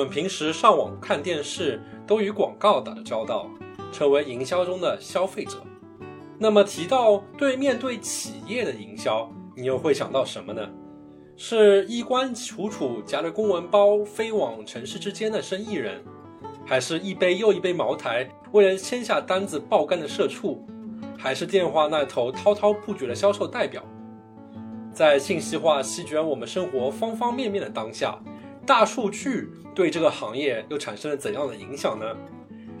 [0.00, 3.50] 我们平时上网看电视都与广告打着交道，
[3.92, 5.62] 成为营销中的消费者。
[6.38, 10.66] 那么提到对面对企业的营销，你又会想到什么呢？
[11.36, 16.02] 是衣冠楚楚夹着公文包飞往城市之间的生意人，
[16.64, 20.66] 还是一杯又一杯茅台为了签下单子爆肝的社畜，
[21.18, 23.84] 还是电话那头滔滔不绝的销售代表？
[24.94, 28.18] 在信息化席卷我们生活方方面面的当下，
[28.66, 32.04] 大数据对这个行业又产生了怎样的影响呢？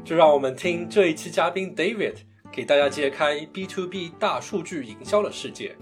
[0.04, 2.14] 就让我们听这一期嘉宾 David
[2.52, 5.74] 给大家揭开 B to B 大数据营销的世界。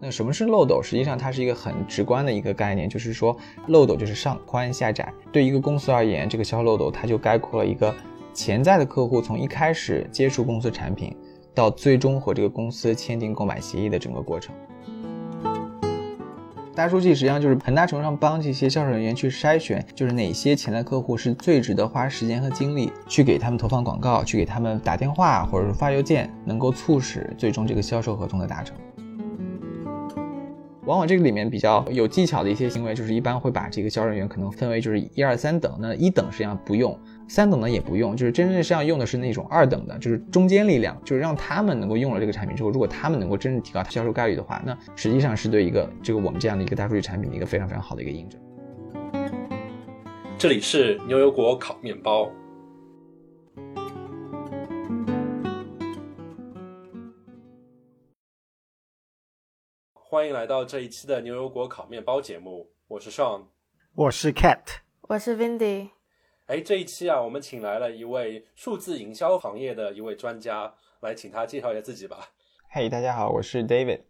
[0.00, 0.82] 那什么是漏斗？
[0.82, 3.36] 实际上它是一个很直观的一个概念，就是说
[3.68, 5.12] 漏斗就是上宽下窄。
[5.30, 7.94] 对一个公司而言，这个销售漏斗它就概括了一个
[8.32, 11.16] 潜在的客户从一开始接触公司产品。
[11.52, 14.54] 到最终和这个公司签订购买协议的整个过程，
[16.80, 28.74] 大数据实际上就是很大程度上帮这些销售人员去筛选，就是哪些潜在客户是最值得花时间和精力去给他们投放广告，去给他们打电话或者是发邮件，能够促使最终这个销售合同的达成。
[30.86, 36.98] 往往这个里面比较有技巧的一些行为，就是一般会把这个销售人员可能分为就是一二三等，那一等实际上不用。
[37.30, 48.40] 三等的也不用，就是真正实际上用的是那种二等的，就是中间力量，就是让他们能够用了这个产品之后，如果他们能够真正提高销售概率的话，那实际上是对一个这个我们这样的一个大数据产品的一个非常非常好的一个印证。
[50.36, 52.28] 这里是牛油果烤面包，
[59.94, 63.42] 欢迎来到这一期的牛油果烤面包节目，我是 Sean，
[63.94, 64.58] 我是 Cat，
[65.02, 65.99] 我是 Vindy。
[66.50, 72.28] 哎，这一期啊，我们请来了一位数字营销行业的一位专家，来请他介绍一下自己吧。
[72.70, 74.00] 嘿，大家好，我是 David。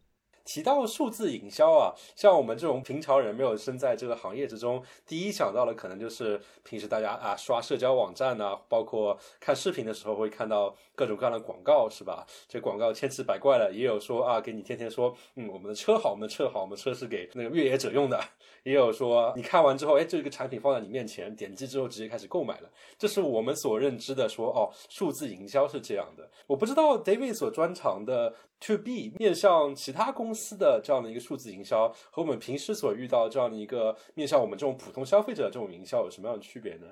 [0.44, 12.26] 提到数字营销啊，像我们这种平常人没有身在这个行业之中，第一想到的可能就是平时大家啊刷社交网站呐，包括看视频的时候会看到各种各样的广告，是吧？
[12.48, 18.20] 这广告千奇百怪的，也有说啊给你天天说，嗯，我们的车好，我们的车好，我们车是给那个越野者用的，
[18.64, 26.28] 也有说你看完之后，哎，这个产品放在你面前，点击之后直接开始购买了，这是我们所认知的说哦，数字营销是这样的。
[26.46, 28.34] 我不知道 David 所专长的。
[28.60, 36.86] To B 面向其他公司的这样的一个数字营销，和我们平时所遇到这样的一个面向我们这种普通消费者的这种营销有什么样的区别呢？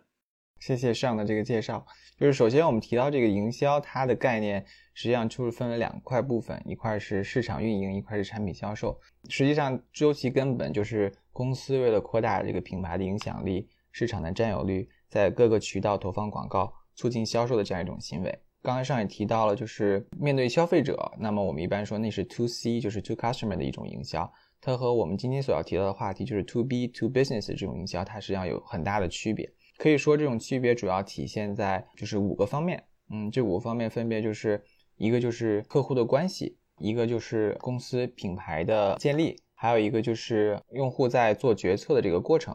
[0.60, 1.86] 谢谢上的这个介绍。
[2.18, 4.64] 就是首先我们提到这个营销，它的概念
[4.94, 8.98] 实际上就是分为两块部分，一块是市场运营，一块是产品销售。
[9.28, 18.38] 实际上究其根本，就是公司为了扩大这个品牌的影响力、市场的占有率，在各个渠道投放广告，促进销售的这样一种行为。
[18.68, 24.30] 刚才上也提到了，就是面对消费者，那么我们一般说那是 to C，就是 to customer 的一种营销。
[24.60, 29.50] 它和我们今天所要提到的话题，就是 to B to business 这种营销，它实际上有很大的区别。
[29.78, 32.84] 可以说这种区别主要体现在就是五个方面。
[33.08, 34.62] 嗯，这五个方面分别就是
[34.98, 42.54] 一个就是客户的关系，一个就是公司品牌的建立，还有一个就是用户在做决策的这个过程。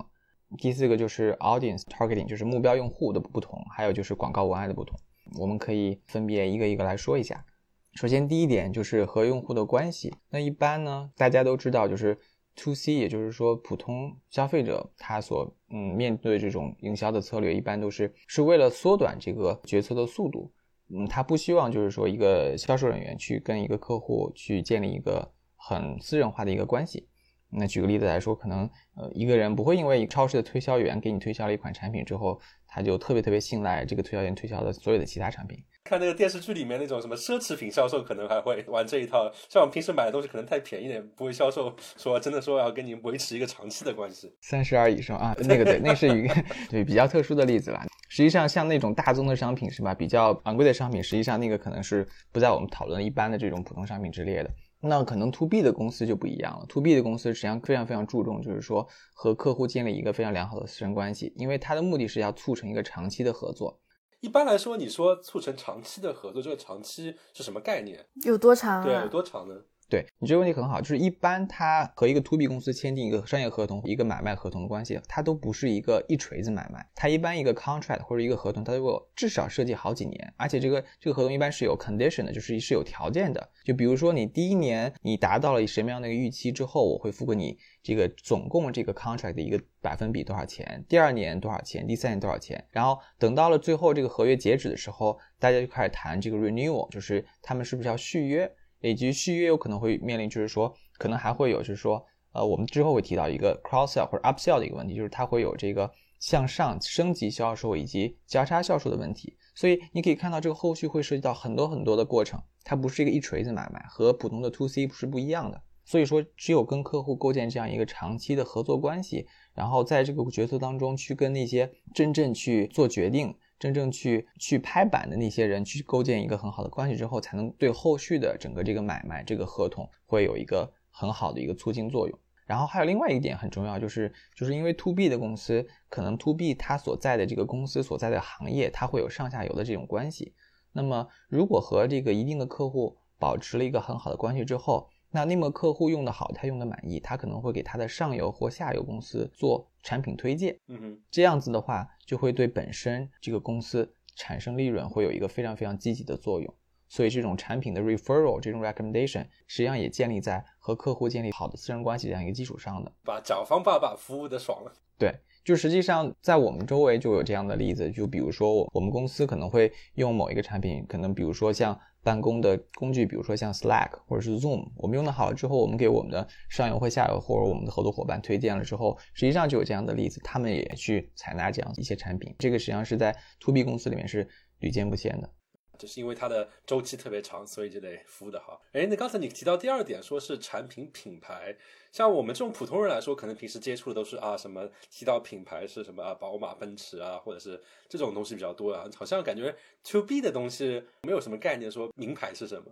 [0.60, 4.96] 第四个就是 audience targeting，就是目标用户的不同，还有就是广告文案的不同。
[5.40, 7.46] 我们可以分别一个一个来说一下。
[7.94, 10.14] 首先，第一点就是和用户的关系。
[10.30, 12.18] 那一般呢，大家都知道，就是
[12.56, 20.52] to C，也就是说普通消费者他所嗯面对这种营销的策略，一般都是是为了缩短这个决策的速度。
[20.90, 27.08] 嗯，他不希望就是说一个销售人员去跟一个客户去建立一个很私人化的一个关系。
[27.56, 32.40] 那举个例子来说，可能呃一个人不会因为超市的推销员给你推销了一款产品之后。
[32.74, 35.64] 他就特别特别信赖这个推销员推销的所有的其他产品。
[35.84, 39.32] 看那个电视剧里面那种什么奢侈品销售，可能还会玩这一套。
[39.48, 44.34] 像我们平时买的东西可能太便宜点，不会销售说真的说要跟你维持一个长期的关系。
[44.42, 45.20] 三十而已是吧？
[45.20, 46.34] 啊，那个对，那是一个
[46.72, 47.80] 对比较特殊的例子了。
[48.10, 49.94] 实际上，像那种大宗的商品是吧？
[49.94, 54.50] 比较昂贵的商品，实际上那个可能是不在我们讨论一般的这种普通商品之列的。
[54.86, 56.66] 那可能 to B 的公司就不一样了。
[56.68, 63.80] to B 的公司实际上非常非常注重，就是说和客户建立一个非常良好的私人关系，因为它的目的是要促成一个长期的合作。
[64.20, 68.06] 一般来说，你说促成长期的合作，这个长期是什么概念？
[68.26, 68.84] 有多长？
[68.84, 69.56] 对，有多长呢？
[69.90, 76.84] 对你这个问题很好，就是一般他和一个 to B 公司签订一个商业合同、一个买卖合同的关系，它都不是一个一锤子买卖。
[76.96, 83.48] 它一般一个 contract 或者一个合同，它都至少设计好几年，而且这个这个合同一般是有 condition 的，就是是有条件的。
[83.64, 98.52] 就比如说你第一年你达到了什么样的一个预期之后，我会付给你这个总共这个 contract 的一个百分比多少钱，第二年多少钱，第三年多少钱，然后等到了最后这个合约截止的时候，大家就开始谈这个 renewal，就是他们是不是要续约。
[98.90, 105.90] 以及续约有可能会面临，就是说可能还会有，就是说，呃，我们之后会提到一个 cross sell 或者 up sell 的一个问题，就是它会有这个
[106.20, 109.38] 向上升级销售以及交叉销售的问题。
[109.56, 115.62] 所以你可以看到，这个后续会涉及到很多很多的过程，它不是一个一锤子买卖，和普通的 to C 是不一样的。
[115.86, 132.20] 所以说，只有跟客户构建这样一个长期的合作关系，然后在这个决策当中去跟那些真正去做决定、真正去去拍板的那些人去构建一个很好的关系之后，才能对后续的整个这个买卖、这个合同会有一个很好的一个促进作用。
[132.46, 140.34] 然后还有另外一点很重要，就是就是因为 to B 的公司，可能 to B 它所在的这个公司所在的行业，它会有上下游的这种关系。
[140.74, 150.58] 那么如果和这个一定的客户保持了一个很好的关系之后，那那么客户用的好，他用的满意，他可能会给他的上游或下游公司做产品推荐。
[150.68, 156.52] 嗯哼，这样子的话，就会对本身这个公司产生利润，会有一个非常非常积极的作用。
[156.90, 162.92] 所以这种产品的 referral，这种 recommendation，实际上也建立在和客户建立好的私人关系这样一个基础上的。
[163.04, 164.74] 把甲方爸爸服务的爽了。
[164.98, 165.12] 对，
[165.44, 182.36] 就实际上在我们周围就有这样的例子，就比如说我我们公司可能会用某一个产品，可能比如说像办公的工具，比如说像 Slack 或者是 Zoom，我们用的好了之后，我们给我们的上游或下游或者我们的合作伙伴推荐了之后，实际上就有这样的例子，他们也去采纳这样一些产品。
[182.38, 184.28] 这个实际上是在 To B 公司里面是
[184.60, 185.30] 屡见不鲜的。
[185.78, 188.62] 就是因为它的周期特别长，所以就得服务的好。
[188.72, 191.56] 哎，那刚才你提到第二点，说是产品品牌，
[191.92, 198.86] 像我们这种普通人来说，可能平时接触的都是啊什么提到品牌是什么啊，宝马、奔驰啊，或者是这种东西比较多啊。
[198.96, 199.54] 好像感觉
[199.84, 202.66] to B 的东西没有什么概念，说名牌是什么。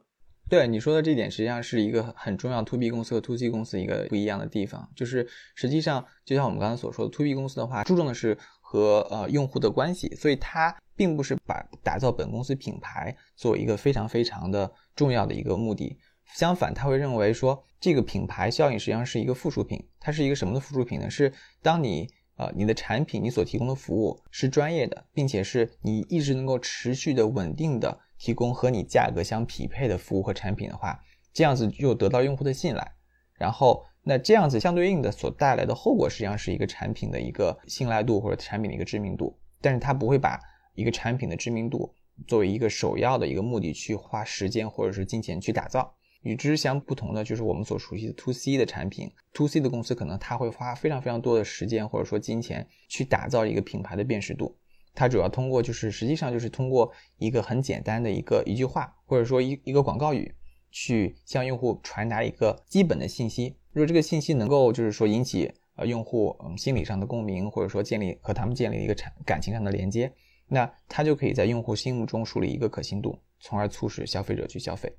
[0.49, 10.75] 对你说的这点，实际上是一个很重要 to B 公司和 to C 公司一个不一样的地方，就是实际上就像我们刚才所说的，to B 公司的话，注重的是和呃用户的关系，所以它。
[10.95, 15.97] 并不是把打造本公司品牌作为一个非常非常的重要的一个目的，
[16.35, 19.87] 相反，他会认为说这个品牌效应实际上是一个附属品。
[19.99, 21.09] 它是一个什么的附属品呢？
[21.09, 22.07] 是当你
[22.37, 30.99] 呃你的产品你所提供的服务是专业的，并且是你一直能够持续的稳定的提供和你价格相匹配的服务和产品的话，
[31.33, 32.91] 这样子就得到用户的信赖。
[33.33, 40.39] 然后那这样子相对应的所带来的后果实际上是一个产品的一个信赖度或者产品的一个知名度，但是它不会把。
[40.73, 41.93] 一个产品的知名度
[42.27, 54.55] 作为一个首要的一个目的去花时间或者是金钱去打造，与之相不同的就是我们所熟悉的 to C 的产品，to C 的公司可能它会花非常非常多的时间或者说金钱去打造一个品牌的辨识度，
[54.93, 60.33] 它主要通过就是实际上就是通过一个很简单的一个一句话或者说一一个广告语
[60.69, 70.13] 去向用户传达一个基本的信息，如果这个信息能够就是说引起呃用户嗯心理上的共鸣或者说建立和他们建立一个产感情上的连接。
[70.53, 74.93] 那它就可以在用户心目中树立一个可信度，从而促使消费者去消费。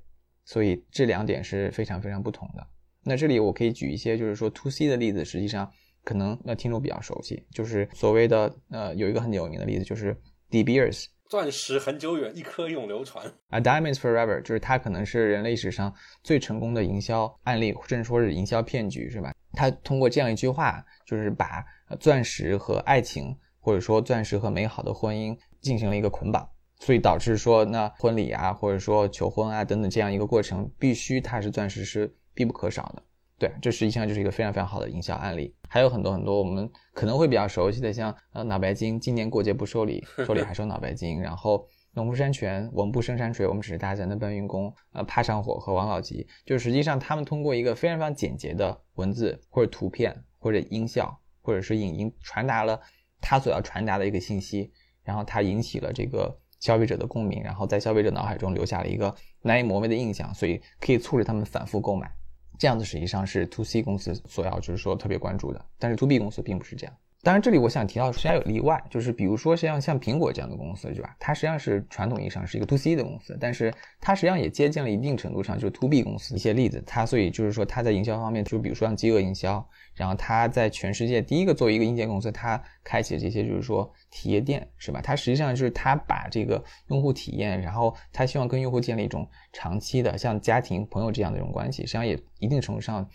[0.45, 2.67] 所以这两点是非常非常不同的。
[3.03, 5.71] 那这里我可以举一些就是说 to C 的例子，实际上
[6.03, 10.19] 可能那听众比较熟悉，就是所谓的呃有一个很有名的例子，就是
[10.49, 19.31] De Beers，钻石很久远，一颗永流传啊，Diamonds Forever，就是它可能是人类史上最成功的营销案例，甚至说是营销骗局，是吧？
[19.51, 21.63] 它通过这样一句话，就是把
[21.99, 23.37] 钻石和爱情。
[23.63, 26.47] 或者说钻石和美好的婚姻进行了一个捆绑，
[26.79, 33.01] 所以导致说那婚礼啊，或者说求婚啊等等这样一个过程，必须它是钻石是必不可少的。
[33.39, 35.55] 对，这实际上就是一个非常非常好的营销案例。
[35.69, 41.19] 还有很多很多我们可能会比较熟悉的，像呃脑白金，今年过节不收礼， 收礼还收脑白金。
[41.19, 44.73] 然后农夫山泉，我们不生山水，我们只是大自然的搬运工。
[44.91, 52.79] 呃，怕上火和王老吉，就实际上他们通过一个非常非常简洁的文字或者图片或者音效或者是影音传达了。
[53.23, 54.69] 他所要传达的一个信息，
[55.01, 62.13] 然后他引起了这个消费者的共鸣，然后在消费者脑海中留下了一个难以磨灭的印象，所以可以促使他们反复购买。
[62.59, 66.95] 这样子实际上是 to C 公司所要就是说特别关注的，但是 to B 公司并不是这样。
[67.23, 71.15] 当然，这里我想提到，实际上有例外，就是比如说像像苹果这样的公司，对吧？
[71.17, 76.83] 它实际上是传统意义上是一个 to C 的公司，但是它实际上也接近了一定程度上就是 to B 公司一些例子。
[76.85, 79.65] 它所以就是说它在营销方面，就比如说像饥饿营销，
[79.95, 84.99] 然后它在全世界第一个作为一个硬件公司，它开启这些就是说体验店，是吧？
[85.01, 93.09] 它实际上就是它把这个用户体验，然后它希望跟用户建立一种长期的像家庭朋友这样的一种关系，实际上也一定程度上。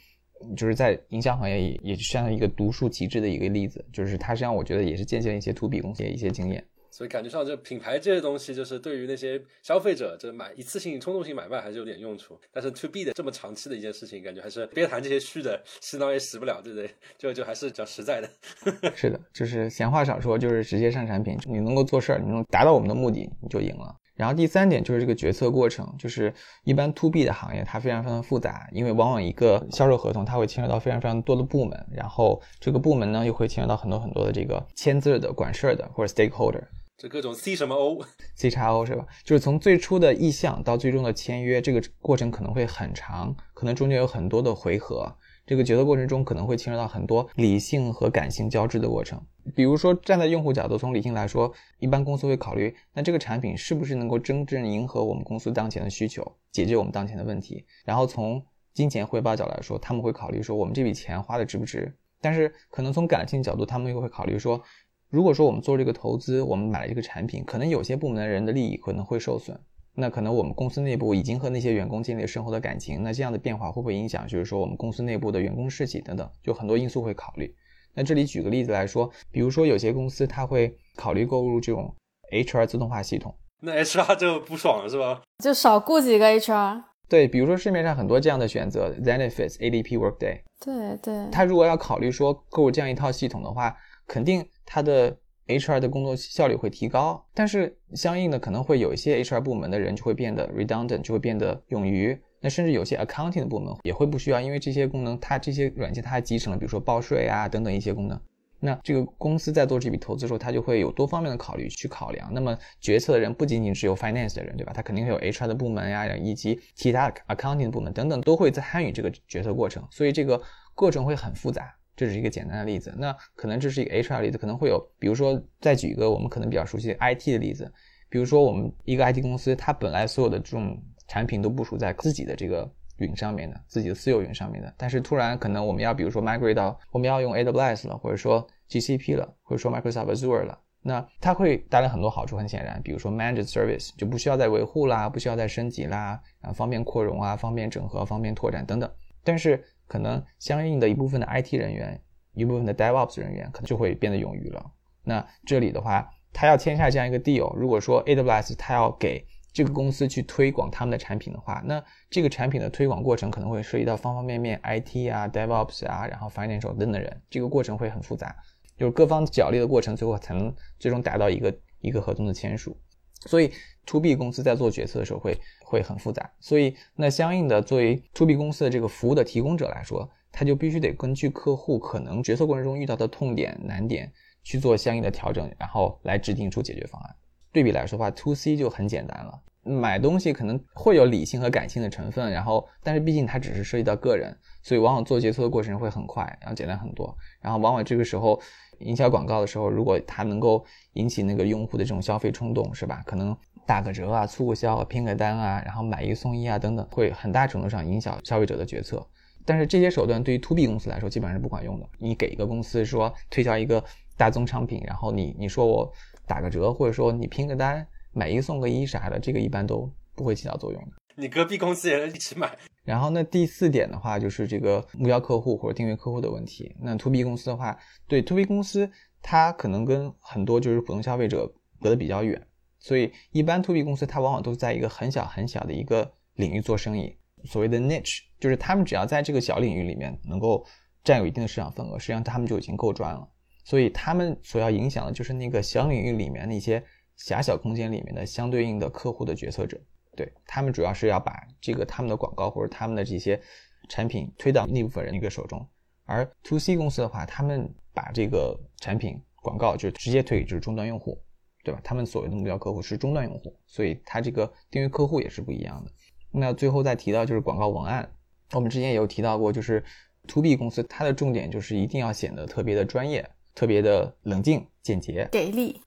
[0.57, 6.65] 就是在营销行业也也像一个独树极致的一个例子，就是它实际上我觉得也是借鉴了一些 to B 公司的一些经验。
[6.91, 12.37] 所以感觉上，这品牌这些东西，就是对于那些消费者，这买一次性冲动性买卖还是有点用处。
[12.51, 16.91] 但是 to B 的这么长期的一件事情，感觉还是别谈这些虚的，洗脑也洗不了，对不对？
[17.17, 18.29] 就就还是讲实在的。
[18.97, 23.95] 是的，就是闲话少说，就是直接上产品，你能够做事儿，你能达到我们的目的，你就赢了。
[24.19, 26.35] 然后第三点就是这个决策过程，就是
[26.65, 36.65] 一般 to B 的行业它非常非常复杂，因为往往一个销售合同它会牵扯到非常非常多的部门，然后这个部门呢又会牵扯到很多很多的这个签字的、管事儿的或者 stakeholder。
[36.97, 39.07] 这各种 C 什么 O，C 叉 O 是吧？
[39.23, 45.15] 就是从最初的意向到最终的签约，这个过程可能会很长，可能中间有很多的回合。
[45.47, 49.23] 这个决策过程中可能会牵扯到很多理性和感性交织的过程。
[49.55, 57.65] 比如说，站在用户角度，从理性来说，一般公司会考虑，那这个产品是不是能够真正迎合我们公司当前的需求，解决我们当前的问题。
[57.85, 58.43] 然后从
[58.75, 61.93] 金钱回报角来说，他们会考虑说，我们这笔钱花的值不值。
[62.21, 64.63] 但是可能从感性角度，他们又会考虑说。
[65.11, 69.59] 如果说我们做这个投资，我们买了这个产品，可能有些部门的人的利益可能会受损，
[69.95, 77.55] 那可能我们公司内部已经和那些员工建立了深厚的感情，那这样的变化会不会影响，就是说我们公司内部的员工士气等等，就很多因素会考虑。
[77.99, 81.93] 那这里举个例子来说，比如说有些公司它会考虑购入这种
[82.31, 85.21] HR 自动化系统，那 HR 就不爽了是吧？
[85.43, 86.85] 就少雇几个 HR。
[87.09, 93.77] 对，比如说市面上很多这样的选择，Zenefits、ADP、Workday，对对，他如果要考虑说购入这样一套系统的话，
[94.07, 94.49] 肯定。
[94.71, 102.21] 他的 HR 的工作效率会提高，但是相应的可能会有一些 HR 部门的人就会变得 redundant，就会变得冗余。
[102.41, 108.21] 那甚至有些 accounting 的部门也会不需要，因为这些功能它这些软件它还集成了，比如说报税啊等等一些功能。
[108.61, 112.29] 那这个公司在做这笔投资的时候，它就会有多方面的考虑去考量。
[112.33, 114.73] 那么决策的人不仅仅只有 finance 的人，对吧？
[114.73, 120.41] 他肯定会有 HR 的部门呀，以及其他 accounting 的部门等等都会在参与这个决策过程，所以这个
[120.75, 121.73] 过程会很复杂。
[121.97, 127.73] 这是一个简单的例子，那可能这是一个 HR 例子，可能会有，比如说再举一个我们可能比较熟悉的 IT 的例子，
[128.09, 148.89] 比如说我们一个 IT 公司，它本来所有的这种产品都部署在自己的这个云上面的，自己的私有云上面的，但是突然可能我们要比如说 migrate 到我们要用 AWS 了，或者说 GCP 了，或者说 Microsoft Azure 了，那它会带来很多好处，很显然，比如说 managed service 就不需要再维护啦，不需要再升级啦，啊方便扩容啊，方便整合，方便拓展等等，
[149.25, 149.65] 但是。
[149.89, 151.99] 可能相应的一部分的 IT 人员，
[152.35, 154.63] 一部分的 DevOps 人员可能就会变得冗余了。
[155.03, 159.27] 那这里的话，他要签下这样一个 deal，如果说 AWS 他要给
[159.59, 168.37] 这个公司去推广他们的产品的话，那这个产品的推广过程可能会涉及到方方面面 IT 啊、DevOps 啊，然后 Financial 等等人，这个过程会很复杂，
[168.77, 172.81] 就是各方角力的过程，最后才能最终达到一个一个合同的签署。
[173.27, 173.51] 所以
[173.85, 176.31] ，to B 公司在做决策的时候会会很复杂。
[176.39, 184.13] 所以，那相应的，作为 to B 公司的这个服务的提供者来说，他就必须得根据客户可能决策过程中遇到的痛点、难点
[184.45, 187.17] 去做相应的调整，然后来制定出解决方案。
[187.51, 189.43] 对比来说的话，to C 就很简单了。
[189.69, 197.17] 买东西可能会有理性和感性的成分，然后，但是毕竟它只是涉及到个人，所以往往做决策的过程会很快，然后简单很多。
[197.41, 198.41] 然后，往往这个时候。
[198.81, 203.03] 营销广告的时候，如果它能够引起那个用户的这种消费冲动，是吧？
[203.05, 209.05] 可能打个折啊、促个销啊、拼个单啊，然后买一送一啊等等，会很大程度上影响消费者的决策。
[209.45, 211.89] 但是这些手段对于 to B 公司来说基本上是不管用的。
[211.99, 213.83] 你给一个公司说推销一个
[214.17, 215.93] 大宗商品，然后你你说我
[216.25, 220.93] 打个折，或者说你拼个单买一送个一啥的，这个一般都不会起到作用的。
[221.17, 222.57] 你隔壁公司也一起买。
[222.85, 226.75] 然后那第四点的话，就是这个目标客户或者订阅客户的问题。
[226.81, 232.41] 那 to B 公司的话，对 to B 公司，它可能跟很多就是普通消费者隔得比较远，
[232.79, 237.15] 所以一般 to B 公司它往往都在一个很小很小的一个领域做生意。
[237.45, 240.65] 所谓的 niche，就是他们只要在这个小领域里面能够
[241.05, 243.29] 占有一定的市场份额，实际上他们就已经够赚了。
[243.65, 246.83] 所以他们所要影响的就是那个小领域里面那些
[247.19, 249.79] 狭小空间里面的相对应的客户的决策者。
[250.17, 253.41] 对他们主要是要把这个他们的广告或者他们的这些
[253.89, 255.65] 产品推到那部分人一个手中，
[256.07, 261.23] 而 to C 公司的话，他们把这个产品广告就直接推给就是终端用户，
[261.63, 261.81] 对吧？
[261.85, 265.93] 他们所谓的目标客户是终端用户，所以他这个订阅客户也是不一样的。
[266.33, 268.11] 那最后再提到就是广告文案，
[268.55, 269.85] 我们之前也有提到过，就是
[270.27, 275.81] to B 公司它的重点就是一定要显得特别的专业，特别的冷静简洁，给力，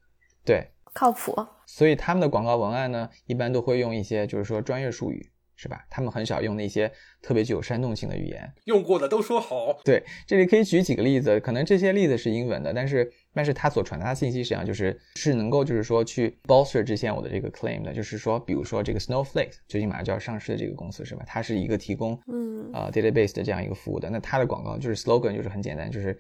[0.46, 0.66] 对。
[0.94, 1.34] 靠谱，
[1.66, 5.86] 所以他们的广告文案呢，一般都会用一些就是说专业术语，是吧？
[5.90, 8.52] 他们很少用那些特别具有煽动性的语言。
[8.66, 9.80] 用过的都说好。
[9.86, 21.24] 对，这里可以举几个例子，可能这些例子是英文的，但是但是它所传达的信息实际上就是是能够就是说去 bolster 之前我的这个 claim 的，就是说，比如说这个 Snowflake 最近马上就要上市的这个公司，是吧？
[21.26, 26.20] 它是一个提供嗯啊 database 的这样一个服务的，那它的广告就是 slogan 就是很简单，就是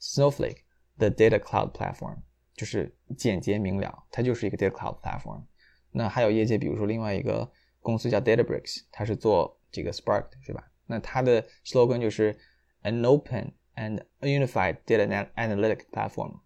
[0.00, 0.56] Snowflake
[0.98, 2.16] the data cloud platform。
[2.58, 5.44] 就是简洁明了，它就是一个 data cloud platform。
[5.92, 7.48] 那还有业界，比如说另外一个
[7.80, 10.64] 公司叫 DataBricks，它是做这个 Spark 的是吧？
[10.86, 12.36] 那它的 slogan 就是
[12.82, 16.40] an open and unified data analytic platform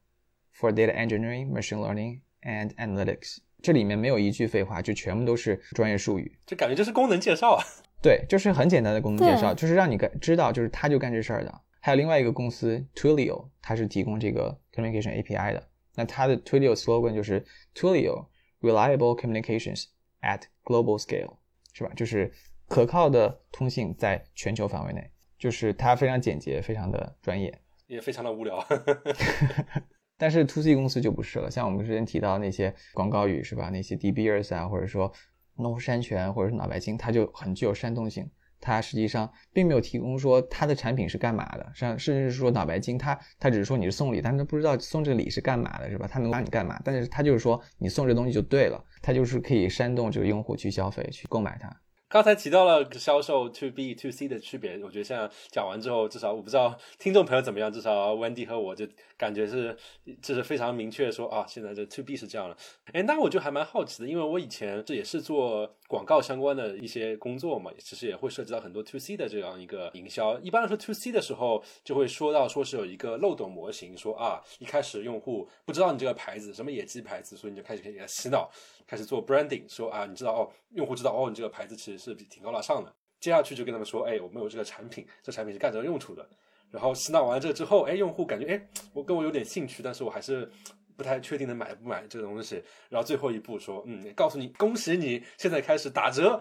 [0.54, 3.38] for data engineering, machine learning and analytics。
[3.62, 7.64] 这里面没有一句废话，就全部都是专业术语，就感觉就是功能介绍啊。
[8.02, 11.60] 对，就是很简单的功能介绍，就是让你干知道，就是他就干这事儿的。
[11.80, 15.68] 还有另外一个公司 Twilio，它是提供这个 communication API 的。
[15.94, 17.44] 那它的 Twilio slogan 就是
[17.74, 18.26] Twilio
[18.60, 19.86] reliable communications
[20.20, 21.36] at global scale，
[21.72, 21.92] 是吧？
[21.94, 22.32] 就是
[22.68, 25.10] 可靠的通信在全球范围内。
[25.38, 27.52] 就是它非常简洁，非常的专业，
[27.88, 28.64] 也非常的无聊。
[30.16, 33.68] 但是 To C 公司就不是了，像我们之前提到那些广告语是吧？
[33.70, 35.12] 那些 De Beers 啊，或者说
[35.56, 38.30] 农夫山泉，或者是脑白金，它就很具有煽动性。
[38.62, 46.08] 它实际上并没有提供说它的产品是干嘛的，甚甚至是说脑白金，它它只是说你是送礼，但是不知道送这个礼是干嘛的，是吧？
[46.10, 46.80] 它能帮你干嘛？
[46.84, 51.68] 但是它就是说你送这东西就对了，它就是可以煽动这个用户去消费、去购买它。
[52.12, 59.74] 刚才提到了销售 to B to C 的区别，我觉得现在讲完之后，至少我不知道听众朋友怎么样，至少 Wendy 和我就感觉是，
[60.20, 62.56] 这是非常明确说啊，现在这 to B 是这样的。
[62.92, 70.38] 哎，那我就还蛮好奇的，因为我以前这也是做广告相关的一些工作嘛，其实也会涉及到很多 to C 的这样一个营销。
[70.40, 78.50] 一般来说 to C 的时候，就会说到说是有一个漏斗模型，说啊，一开始用户不知道你这个牌子什么野鸡牌子，所以你就开始给他洗脑。
[78.92, 82.94] 开始做 branding，说啊，你知道哦，用户知道哦，你这个牌子其实是挺高大上的。
[83.20, 86.28] 接下去就跟他们说，哎，我们有这个产品，这产品是干这个用处的。
[86.70, 90.46] 然后洗脑完了这个之后，哎，用户感觉哎，我跟我有点兴趣，但是我还是。
[91.02, 96.40] 不太确定能买不买这个东西，然后最后一步说，嗯，告诉你，恭喜你现在开始打折，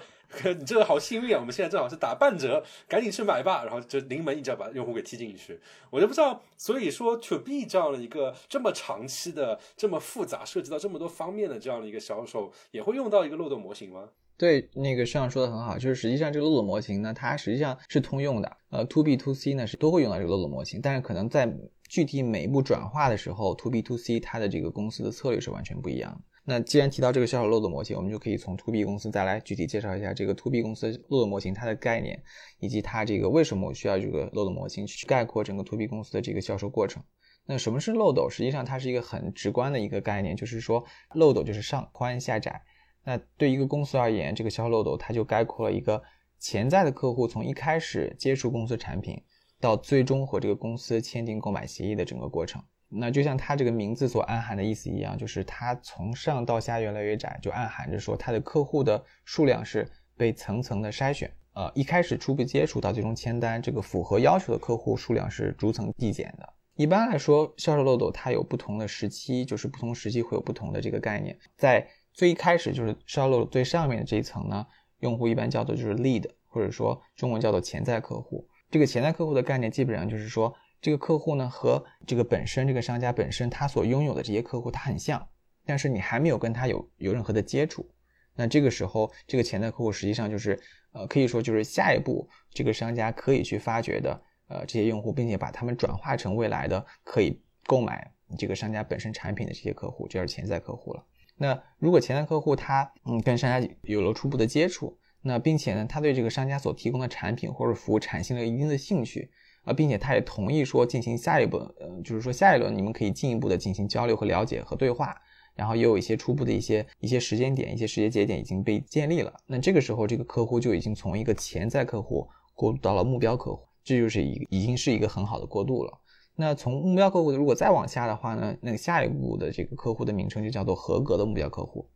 [0.55, 1.39] 你这个好幸运啊！
[1.39, 3.63] 我们现在正好是打半折，赶紧去买吧。
[3.63, 5.59] 然后就临门一脚把用户给踢进去。
[5.89, 14.09] 我就不知道，所以说 to B 这样的一个这么长期的、这么复杂、涉及到这么多方面的这样的一个销售，也会用到一个漏斗模型吗？
[14.37, 18.57] 对，那个上说的很好，就是实际上这个漏斗模型呢，它实际上是通用的。
[18.69, 21.45] 呃，to B to C 呢是都会用到这个漏斗模型，但是可能在
[21.91, 26.21] 具体每一步转化的时候，to B to C 它的这个公司的策略是完全不一样的。
[26.45, 32.23] 那既然提到这个销售漏斗模型，我们就可以从 to B 公司再来具体介绍一下这个 to B 公司漏斗模型它的概念，
[32.59, 37.03] 以及它这个为什么我需要这个漏斗模型去概括整个 to B 公司的这个销售过程。
[37.45, 38.29] 那什么是漏斗？
[38.29, 40.81] 实际上它是一个很直观的一个概念，就是说
[41.15, 42.61] 漏斗就是上宽下窄。
[43.03, 46.01] 那对一个公司而言，这个销售漏斗它就概括了一个
[46.39, 49.21] 潜在的客户从一开始接触公司产品，
[49.61, 52.61] 到最终和这个公司签订购买协议的整个过程。
[52.89, 61.31] 那就像它这个名字所暗含的意思一样，就是它从上到下越来越窄，就暗含着说它的客户的数量是被层层的筛选。
[61.53, 66.53] 呃，一开始初步接触到最终签单，这个符合要求的客户数量是逐层递减的。
[66.75, 71.87] 一般来说，销售漏斗它有不同的时期，就是不同时期会有不同的这个概念，在。
[72.13, 74.67] 最一开始就是销售最上面的这一层呢，
[74.99, 78.45] 用户一般叫做就是 lead，或者说中文叫做潜在客户。
[78.71, 85.27] 这个潜在客户的概念基本上就是说，这个客户呢和这个本身这个商家本身他所拥有的这些客户他很像，
[85.65, 87.87] 但是你还没有跟他有有任何的接触。
[88.33, 90.57] 那这个时候，这个潜在客户实际上就是
[90.93, 101.03] 呃可以说就是下一步这个商家可以去发掘的呃这些用户，并且把他们转化成未来的可以购买这个商家本身产品的这些客户，这是潜在客户了。
[101.35, 109.29] 那如果潜在客户他嗯跟商家有了初步的接触，那并且呢他对这个商家所提供的产品或者服务产生了一定的兴趣
[109.63, 115.15] 啊，并且他也同意说进行下一步，呃就是说下一轮你们可以进一步的进行交流和了解和对话，
[115.55, 126.00] 然后也有一些初步的一些一些时间点、一些时间节点已经被建立了，那这个时候这个客户就已经从一个潜在客户过渡到了目标客户，这就是一已经是一个很好的过渡了。
[126.41, 131.87] 那从目标客户如果再往下的话呢，那下一步的这个客户的名称就叫做合格的目标客户。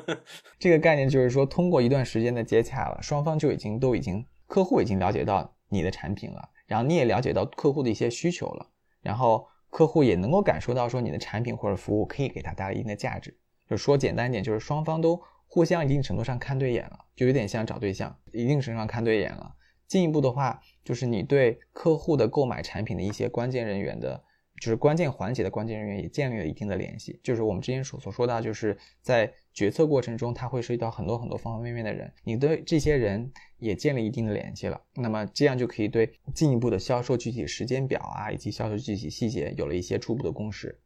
[0.58, 8.66] 这个概念就是说，通过一段时间的接洽了，双方就已经都已经客户已经了解到你的产品了，然后你也了解到客户的一些需求了，
[9.02, 13.36] 然后客户也能够感受到说你的产品或者服务可以给他带来一定的价值。
[13.68, 19.54] 就说简单一点，就是双方都互相一定程度上看对眼了，就有点像找对象，一定程度上看对眼了。
[19.90, 24.22] 进一步的话，就是你对客户的购买产品的一些关键人员的，
[24.60, 27.18] 就是关键环节的关键人员也建立了一定的联系。
[27.24, 34.80] 就是我们之前所所说到，就是在决策过程中，它会涉及到很多很多方方面面的人，你对这些人也建立一定的联系了。
[34.94, 40.78] 那么这样就可以对进一步的销售具体时间表啊，以及销售具体细节有了一些初步的共识。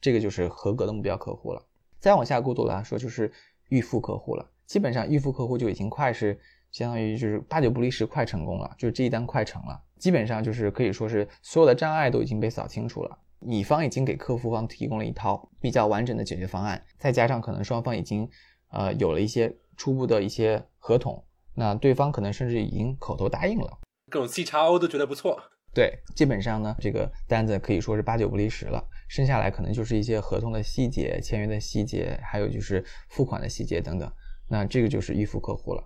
[0.00, 1.66] 这个就是合格的目标客户了。
[1.98, 3.32] 再往下过渡来说，就是
[3.70, 4.48] 预付客户了。
[4.66, 6.38] 基本上预付客户就已经快是。
[6.72, 18.28] 相当于就是八九不离十，快成功了，就是这一单快成了，基本上就是可以说是所有的障碍都已经被扫清楚了，乙方已经给客户方提供了一套比较完整的解决方案，再加上可能双方已经
[18.70, 21.22] 呃有了一些初步的一些合同，
[21.54, 23.78] 那对方可能甚至已经口头答应了，
[24.10, 25.38] 各种 C 叉 O 都觉得不错，
[25.74, 34.10] 对，基本上呢这个单子可以说是八九不离十了，剩下来可能就是一些合同的细节、签约的细节，还有就是付款的细节等等。
[34.48, 35.82] 那这个就是预付客户了。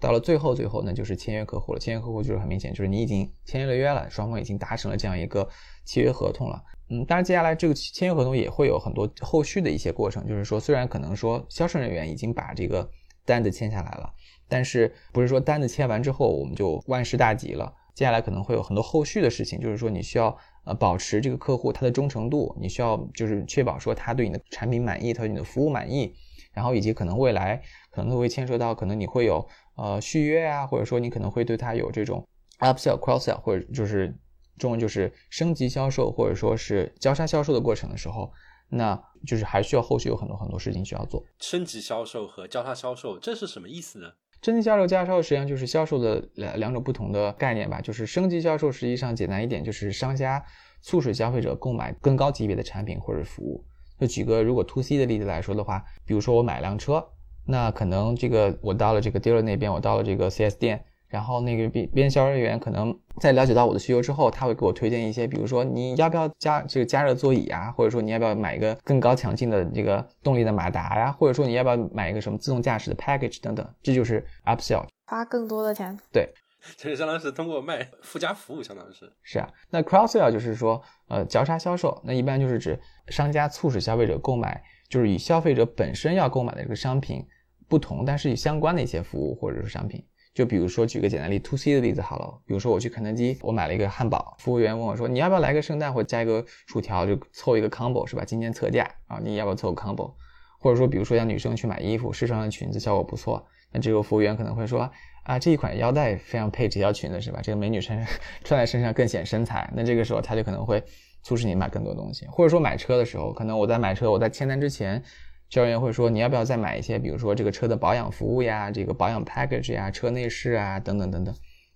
[0.00, 1.78] 到了最后，最后呢就是签约客户了。
[1.78, 5.48] 签约客户就是很明显，就是你已经签约了约了，双方已经达成了这样一个
[5.84, 6.62] 契约合同了。
[6.90, 12.88] 嗯，当然接下来这个签约合同也会有很多后续的一些过程，就是说虽然可能说销售人员已经把这个
[13.24, 14.10] 单子签下来了，
[14.48, 17.74] 但是不是说单子签完之后我们就万事大吉了？
[17.94, 20.34] 接下来可能会有很多后续的事情，就是说你需要
[20.64, 26.14] 呃保持这个客户他的忠诚度，你需要就是确保说他对你的产品满意，他对你的服务满意，
[26.52, 29.44] 然后以及可能未来可能会牵涉到可能你会有
[29.78, 32.26] 呃续约啊，或者说你可能会对它有这种
[32.58, 34.14] upsell、cross sell，或者就是
[34.58, 38.30] 中文就是升级销售或者说是交叉销售的过程的时候，
[38.68, 41.24] 那就是还需要后续有很多很多事情需要做。
[41.38, 44.08] 升级销售和交叉销售这是什么意思呢？
[44.42, 47.80] 升级销售、交叉销售实际上就是销售的两两种不同的概念吧。
[47.80, 50.44] 就是升级销售实际上简单一点，就是商家
[50.80, 53.64] 促使消费者购买更高级别的产品或者服务。
[53.98, 57.04] 就举个如果 to C 的例子来说的话，比如说我买辆车，
[57.48, 60.84] 那可能这个我到了这个 dealer 那边，我到了这个 4S 店。
[61.08, 75.98] 然后那个边边销售人员可能在了解到我的需求之后，他会给我推荐一些，比如说你要不要加这个加热座椅啊，或者说你要不要买一个更高强劲的这个动力的马达呀，或者说你要不要买一个什么自动驾驶的 package 等等，这就是 upsell，花更多的钱。
[76.12, 76.28] 对，
[76.76, 79.48] 这相当于是通过卖附加服务，相当于是是啊。
[79.70, 87.24] 那 cross sell 就是说呃交叉销售，那一般就是指商家促使消费者购买，就是以消费者本身要购买的这个商品
[87.68, 90.02] 不同，但是与相关的一些服务或者是商品。
[90.34, 92.40] 就比如说，举个简单例，to C 的例子好了。
[92.46, 98.24] 比如说我去肯德基，我买了一个汉堡，服务员问我说：“你要不要来个圣诞或加一个薯条，就凑一个 combo 是吧？
[98.24, 100.12] 今天特价啊，你要不要凑个 combo？”
[100.60, 104.88] 或者说，比如说让女生去买衣服，试穿的裙子效果不错，那这个服务员可能会说
[105.24, 107.40] ：“啊，这一款腰带非常配这条裙子是吧？
[107.42, 107.98] 这个美女穿
[108.44, 110.80] 穿在身上更显身材。”那这个时候他就可能会
[111.24, 112.26] 促使你买更多东西。
[112.28, 115.02] 或者说买车的时候，可能我在买车，我在签单之前。
[115.50, 121.34] 销售员会说：“你要不要再买一些，比如说这个车的保养服务呀，这个保养 package 呀，车内饰啊，等等等等。”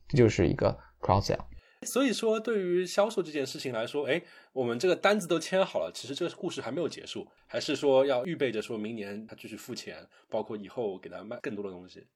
[0.08, 1.38] 这就是一个 cross sell。
[1.86, 4.20] 所以说，对于销售这件事情来说，哎，
[4.52, 9.96] 我们这个单子都签好了，其实这个故事还没有结束，还是说要预备着说明年他继续付钱，
[10.28, 12.06] 包括以后给他卖更多的东西。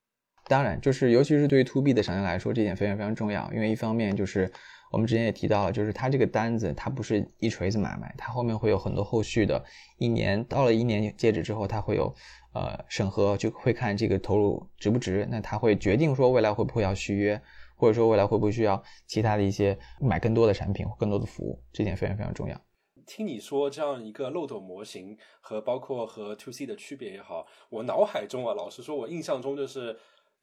[0.47, 4.53] 当然，就是尤其是对于 to B 的商家来说，这点非常非常重要，因为一方面就是。
[4.97, 9.63] 我们之前也提到了，就是他这个单子，它不是一锤子买卖，它后面会有很多后续的。
[9.99, 12.15] 一年到了一年截止之后，它会有
[12.55, 15.29] 呃审核，就会看这个投入值不值。
[15.31, 17.39] 那他会决定说未来会不会要续约，
[17.75, 22.59] 或者说未来会不会需要其他的一些买更多的产品或更多的服务，这点非常非常重要。
[23.05, 29.95] 听你说这样一个漏斗模型和包括和 to C 的区别也好，我脑海中啊，老实说，我印象中就是。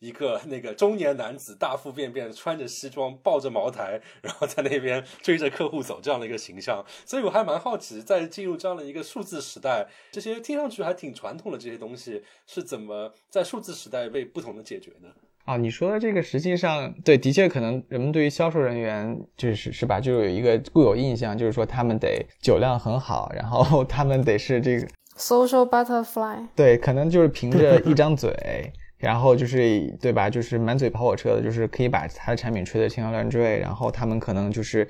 [0.04, 15.08] 一个那个中年男子大腹便便穿着西装抱着茅台，然后在那边追着客户走这样的一个形象，所以我还蛮好奇，在进入这样的一个数字时代，这些听上去还挺传统的这些东西是怎么在数字时代被不同的解决呢？
[15.46, 24.88] 啊，你说的这个实际上对，的确可能人们对于销售人员就是是吧，就有一个固有印象，就是说他们得酒量很好，然后他们得是这个
[25.18, 28.74] social butterfly，对，可能就是凭着一张嘴。
[29.04, 30.30] 然后就是对吧？
[30.30, 33.60] 就是满嘴跑火车的，就是可以把他的产品吹得天花乱坠。
[33.60, 34.88] 然后他们可能就是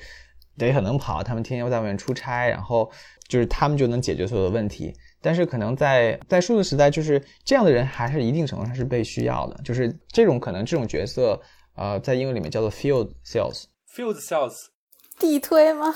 [0.55, 2.91] 得很能跑，他们天天在外面出差，然后
[3.27, 4.93] 就是他们就能解决所有的问题。
[5.19, 9.59] 但是可能在在数字时代，就是这样的人还是一定程度上是被需要的。
[9.63, 11.41] 就是这种可能这种角色，
[11.75, 14.67] 呃，在英文里面叫做 field sales，field sales，
[15.19, 15.91] 地推吗？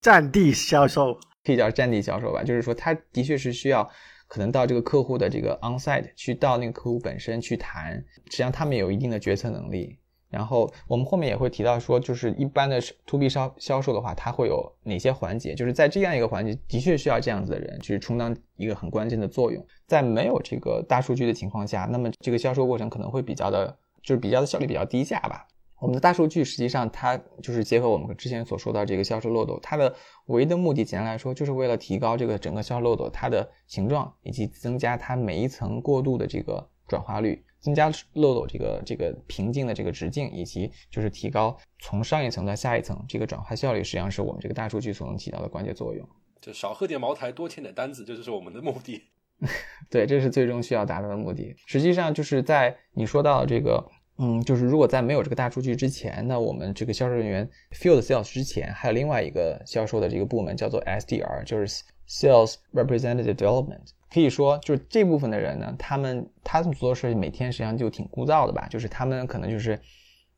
[0.00, 2.42] 战地销售可以叫战地销售吧。
[2.42, 3.90] 就是说，他的确是需要。
[4.32, 7.92] 可能到这个客户的这个 onsite 去到那个客户本身去谈，
[8.24, 9.98] 实际上他们有一定的决策能力。
[10.30, 15.54] 然后我们后面也会提到说，就是一般的 to B 销销售的话，它会有哪些环节？
[15.54, 19.62] 就是在这样一个环节，的确需要这样子的人去充当一个很关键的作用。
[19.86, 25.46] 在没有这个大数据的情况下，那么这个销售过程可能会比较的，就是比较的效率比较低下吧。
[25.82, 29.92] 我们的大数据实际上，它就是结合我们之前所说到这个销售漏斗，它的
[30.26, 46.08] 唯一的目的，简单来说，就是为了提高这个整个销售漏斗它的形状，以及增加它每一层过渡的这个转化率，增加漏斗这个这个瓶颈的这个直径，以及就是提高从上一层到下一层这个转化效率，实际上是我们这个大数据所能起到的关键作用。
[46.40, 49.02] 就少喝点茅台，多签点单子，这就是我们的目的。
[49.90, 51.56] 对，这是最终需要达到的目的。
[51.66, 53.84] 实际上就是在你说到这个。
[54.24, 63.80] 嗯，就是如果在没有这个大数据之前，那我们这个销售人员 field sales 之前，还有另外一个销售的这个部门叫做 SDR，就是 Sales Representative Development。
[64.12, 68.68] 可以说，就是这部分的人呢，他们他们做的事每天实际上就挺枯燥的吧？
[68.70, 69.76] 就是他们可能就是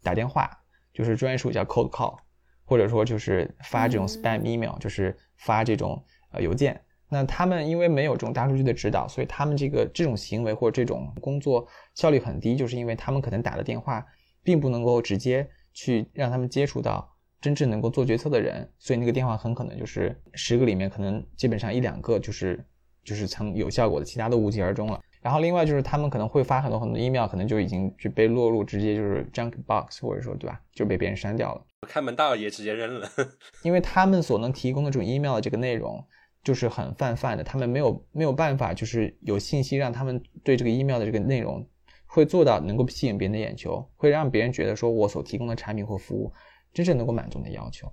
[0.03, 0.51] 打电话，
[0.95, 2.17] 就是专业术语叫 cold call，
[2.65, 6.81] 或者说就是发这种 spam email，就是发这种呃邮件。
[7.09, 14.05] 那他们因为没有这种大数据的指导，所以他们这个这种行为或者这种工作效率很低，就是因为他们可能打的电话
[14.43, 17.09] 并不能够直接去让他们接触到
[17.41, 22.65] 真正能够做决策的人，所以那个电话很可能就是十个里面可能基本上一两个就是
[23.05, 25.01] 就是曾有效果的，其他都无疾而终了。
[25.21, 31.65] 然后另外就是他们可能会发很多很多 email，可能就已经就被落入直接就是 junk box，或者说对吧，就被别人删掉了。
[31.89, 33.09] 开门道也直接扔了。
[33.65, 36.03] 因为他们所能提供的这种 email 的这个内容
[36.45, 41.67] 就是很泛泛的，他们没有没有办法就是有信息让他们对这个 email 的这个内容
[42.07, 46.31] 会做到能够吸引别人的眼球，会让别人觉得说我所提供的产品或服务
[46.73, 47.91] 真正能够满足你的要求。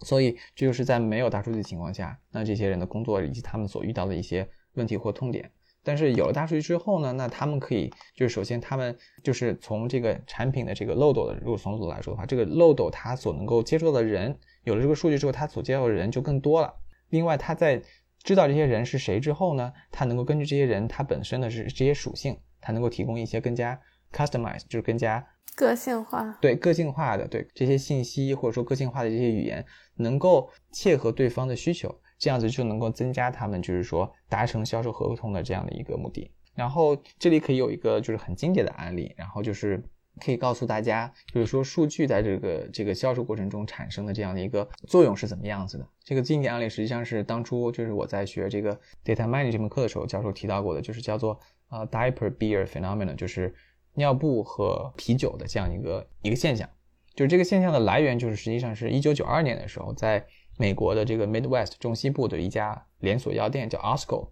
[0.00, 5.50] 所以这就是在没有大数据的情况下，那这些人的工作以及他们所遇到的一些问题或痛点。
[5.82, 16.74] 但是有了大数据之后呢，那他们可以就是首先他们就是从这个产品的这个漏斗的如果从组来说的话，这个漏斗它所能够接触到的人有了这个数据之后，它所接触的人就更多了。
[17.10, 17.82] 另外，他在
[18.22, 23.80] 知道这些人是谁之后呢，他能够根据这些人他本身的是这些属性，他能够提供一些更加
[24.12, 26.38] customized，就是更加个性化。
[26.40, 29.64] 对个性化的对这些信息或者说个性化的这些语言，
[29.96, 31.94] 能够切合对方的需求。
[32.18, 36.30] 这样子就能够增加他们就是说达成销售合同的这样的一个目的。
[36.54, 39.82] 然后这里可以有一个就是很经典的案例，然后就是
[40.18, 45.86] 可以告诉大家，就是说数据在这个这个销售过程中产生的这样的一个作用是怎么样子的。
[46.02, 53.54] 这个经典案例实际上是当初就是我在学这个 data mining 这门课的时候，教授提到过的，就是叫做呃 diaper beer phenomenon，就是
[53.94, 56.68] 尿布和啤酒的这样一个一个现象。
[57.14, 60.26] 就是这个现象的来源，就是实际上是一九九二年的时候在。
[60.58, 64.28] 美国的这个 Midwest 中西部的一家连锁药店叫 Osco，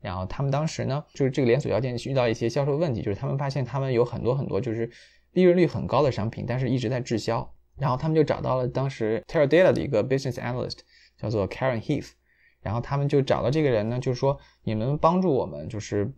[0.00, 4.88] 然后他们当时呢，就是这个连锁药店遇到一些销售问题，就是他们发现他们有很多很多就是
[5.32, 7.54] 利润率很高的商品，但是一直在滞销。
[7.76, 10.78] 然后他们就找到了当时 Teradata 的一个 business analyst，
[11.18, 12.12] 叫做 Karen Heath，
[12.60, 16.12] 然后他们就找到这个人呢，就是说你们帮助我们，就是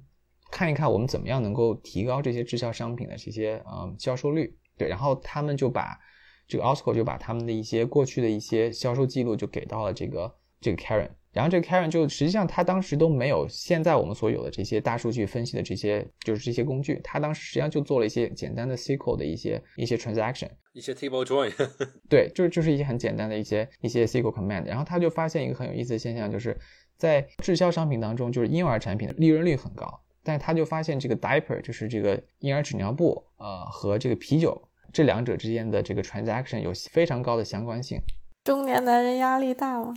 [0.50, 4.56] 看一看我们怎么样能够提高这些滞销商品的这些呃销售率。
[4.76, 5.98] 对，然后他们就把。
[6.46, 21.52] 这个 Osco 就把他们的一些过去的一些销售记录就给到了这个这个 Karen，然后这个 Karen 就实际上他当时都没有现在我们所有的这些大数据分析的这些就是这些工具，他当时实际上就做了一些简单的 SQL 的一些一些 transaction，一些 table join，
[22.08, 26.58] 对，就是就是一些很简单的一些一些 SQL command，然后他就发现一个很有意思的现象，就是
[26.96, 34.68] 在滞销商品当中，就是婴儿产品的利润率很高，但是他就发现这个 diaper 就是这个婴儿纸尿布，呃和这个啤酒。
[34.92, 37.98] 这两者之间的这个 transaction 有非常高的相关性。
[38.44, 39.92] 中年男人压力大吗？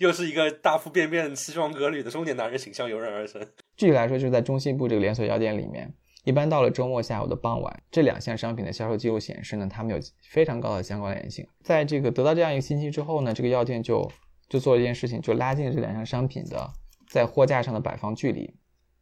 [0.00, 3.38] 又是一个大腹便便、西装革履的中年男人形象油然而生。
[3.76, 5.92] 具体来说，就是在中西部这个连锁药店里面，
[6.24, 11.46] 一般到了周末下午的傍晚，这两项商品的销售记录显示呢，它们有非常高的相关联性。
[11.62, 14.10] 在这个得到这样一个信息之后呢，这个药店就
[14.48, 16.70] 就做了一件事情，就拉近了这两项商品的
[17.06, 18.54] 在货架上的摆放距离，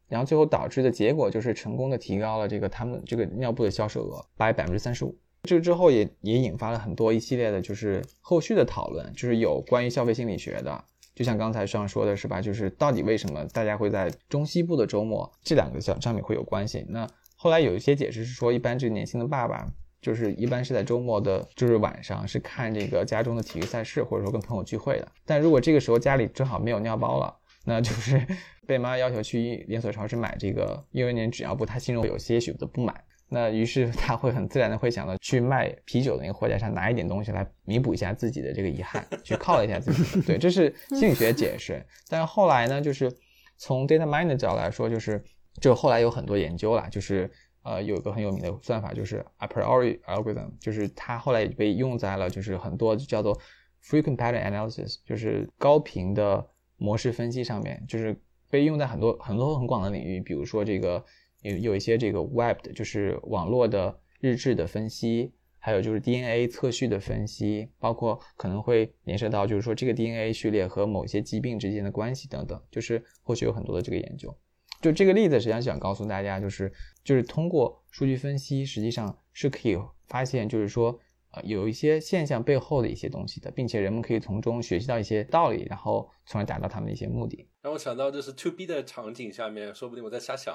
[0.09, 5.17] 然后最后导致的结果就是成功的提高了这个他们这个尿布的销售额百百分之三十五。
[5.45, 12.41] 这之后也也引发了很多一系列的，就是后续的讨论，就是有关于消费心理学的，就像刚才上说的是吧？
[12.41, 16.85] 就是到底为什么大家会在中西部的周末这两个小商品会有关系？
[16.89, 19.67] 那后来有一些解释是说，一般这个年轻的爸爸，
[20.03, 25.09] 就是一般是在周末的，就是晚上是看这个家中的体育赛事，或者说跟朋友聚会的。
[25.25, 28.21] 但如果这个时候家里正好没有尿包了，那就是
[28.67, 32.95] 被妈要求去连锁超市买这个幼儿年纸尿布，他心中有些许的不满。
[33.31, 40.23] 那于是他会很自然的会想到去卖啤酒的那个货架上拿一点东西来弥补一下自己的这个遗憾，去犒劳一下自己。
[40.23, 41.85] 对，这是心理学解释。
[42.09, 43.15] 但是后来呢，就是
[43.59, 45.23] 从 data mining 的角度来说，就是
[45.61, 47.31] 就后来有很多研究了，就是
[47.65, 53.39] 呃有一个很有名的算法，就是 a priori algorithm，就是它后来也被用在了就是很多叫做
[53.85, 56.47] frequent pattern analysis，就是高频的
[56.79, 61.05] 模式分析上面，就是被用在很多很多很广的领域，比如说这个。
[61.43, 74.37] 有有一些这个 web 的，就是网络的日志的分析，还有就是 DNA 测序的分析，包括可能会联涉到，就是说这个 DNA 序列和某些疾病之间的关系等等，就是后续有很多的这个研究。
[74.81, 76.73] 就这个例子，实际上想告诉大家，就是
[77.03, 80.97] 就是通过数据分析，实际上是可以发现，就是说
[81.33, 87.49] 呃有一些现象背后的一些东西的，并且人们可以从中学习到一些道理，然后从而达到他们的一些目的。
[87.63, 90.55] 让我想到就是 to B 的场景下面，说不定我在瞎想，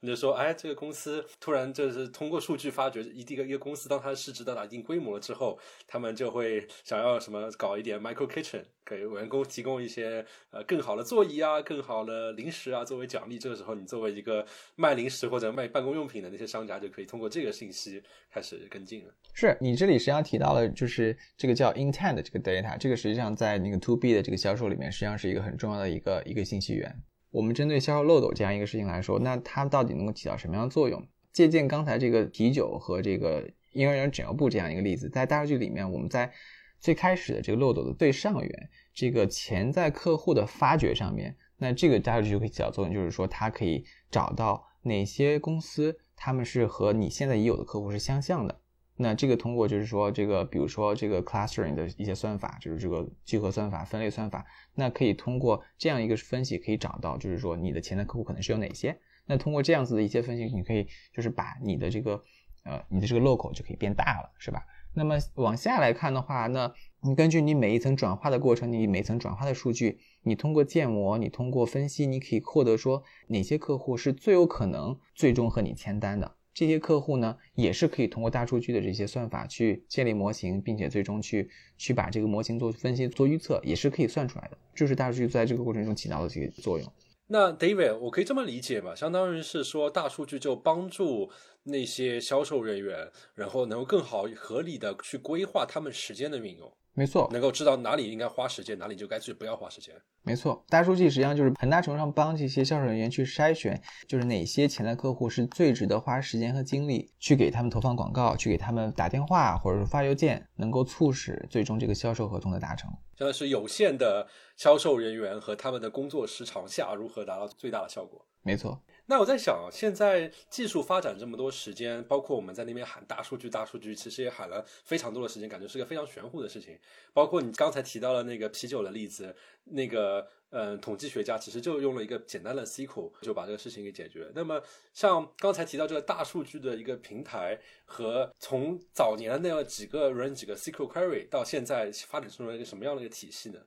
[0.00, 13.38] 你就说，哎，这个公司突然就是通过数据发掘，一个一个公司当它的市值到达一定规模了之后，他们就会想要什么搞一点 micro kitchen，给员工提供一些呃更好的座椅啊、更好的零食啊作为奖励。
[13.38, 19.12] 这个时候，你作为一个卖零食或者卖办公用品的那些商家，就可以通过这个信息开始跟进了。
[19.34, 26.94] 是你这里实际上提到了，就是这个叫 intent 的这个 data，这个实际上在那个 to B 的这个销售里面，实际上样是一个很重要的一个一个信息源。
[27.30, 31.06] 我们针对销售漏斗这样一个事情来说，那它到底能够起到什么样的作用？
[31.32, 36.32] 借鉴刚才这个啤酒和这个婴儿园整药部这样一个例子，在大数据里面，我们在
[36.80, 48.60] 最开始的这个漏斗的最上缘，这个潜在客户的发掘上面，那这个大数据就可以起到作用，就是说它可以找到哪些公司，他们是和你现在已有的客户是相像的。
[49.00, 58.98] 那这个通过就是说，这个比如说这个 clustering 的一些算法，就是这个聚合算法、分类算法，那可以通过这样一个分析，可以找到就是说你的潜在客户可能是有哪些。
[59.26, 62.22] 那通过这样子的一些分析，你可以就是把你的这个
[62.64, 64.66] 呃你的这个漏口就可以变大了，是吧？
[64.94, 76.37] 那么往下来看的话，那你根据你每一层转化的过程，你每层转化的数据，你通过建模，你通过分析，你可以获得说哪些客户是最有可能最终和你签单的。
[76.54, 84.58] 这些客户呢，也是可以通过大数据的这些算法去建立模型，并且最终去去把这个模型做分析、做预测，也是可以算出来的。
[84.74, 86.92] 就是大数据在这个过程中起到的这个作用。
[87.30, 88.94] 那 David，我可以这么理解吧？
[88.94, 91.30] 相当于是说，大数据就帮助
[91.64, 96.72] 那些销售人员，然后能够更好、合理的去规划他们时间的运用。
[96.98, 99.94] 没错，能够知道哪里应该花时间，哪里就该去不要花时间。
[100.24, 112.90] 没错，大数据实际上就是很大程度上帮这些销售人员去筛选，就是哪些潜在客户是最值得花时间和精力去给他们投放广告，去给他们打电话或者是发邮件，能够促使最终这个销售合同的达成。
[113.16, 118.26] 现在是有限的销售人员和他们的工作时长下，如何达到最大的效果？
[118.42, 118.82] 没错。
[119.10, 126.78] 那我在想，现在技术发展这么多时间，包括我们在那边喊大数据、大数据，其实也喊了非常多的时间，感觉是个非常玄乎的事情。
[127.14, 134.30] 包括你刚才提到了那个啤酒的例子，那个嗯，统计学家其实就用了一个简单的 SQL 就把这个事情给解决。
[134.34, 143.58] 那么像刚才提到这个大数据的一个平台，和从早年的那样几个 run 几个 SQL query 到现在发展出了一个什么样的一个体系呢？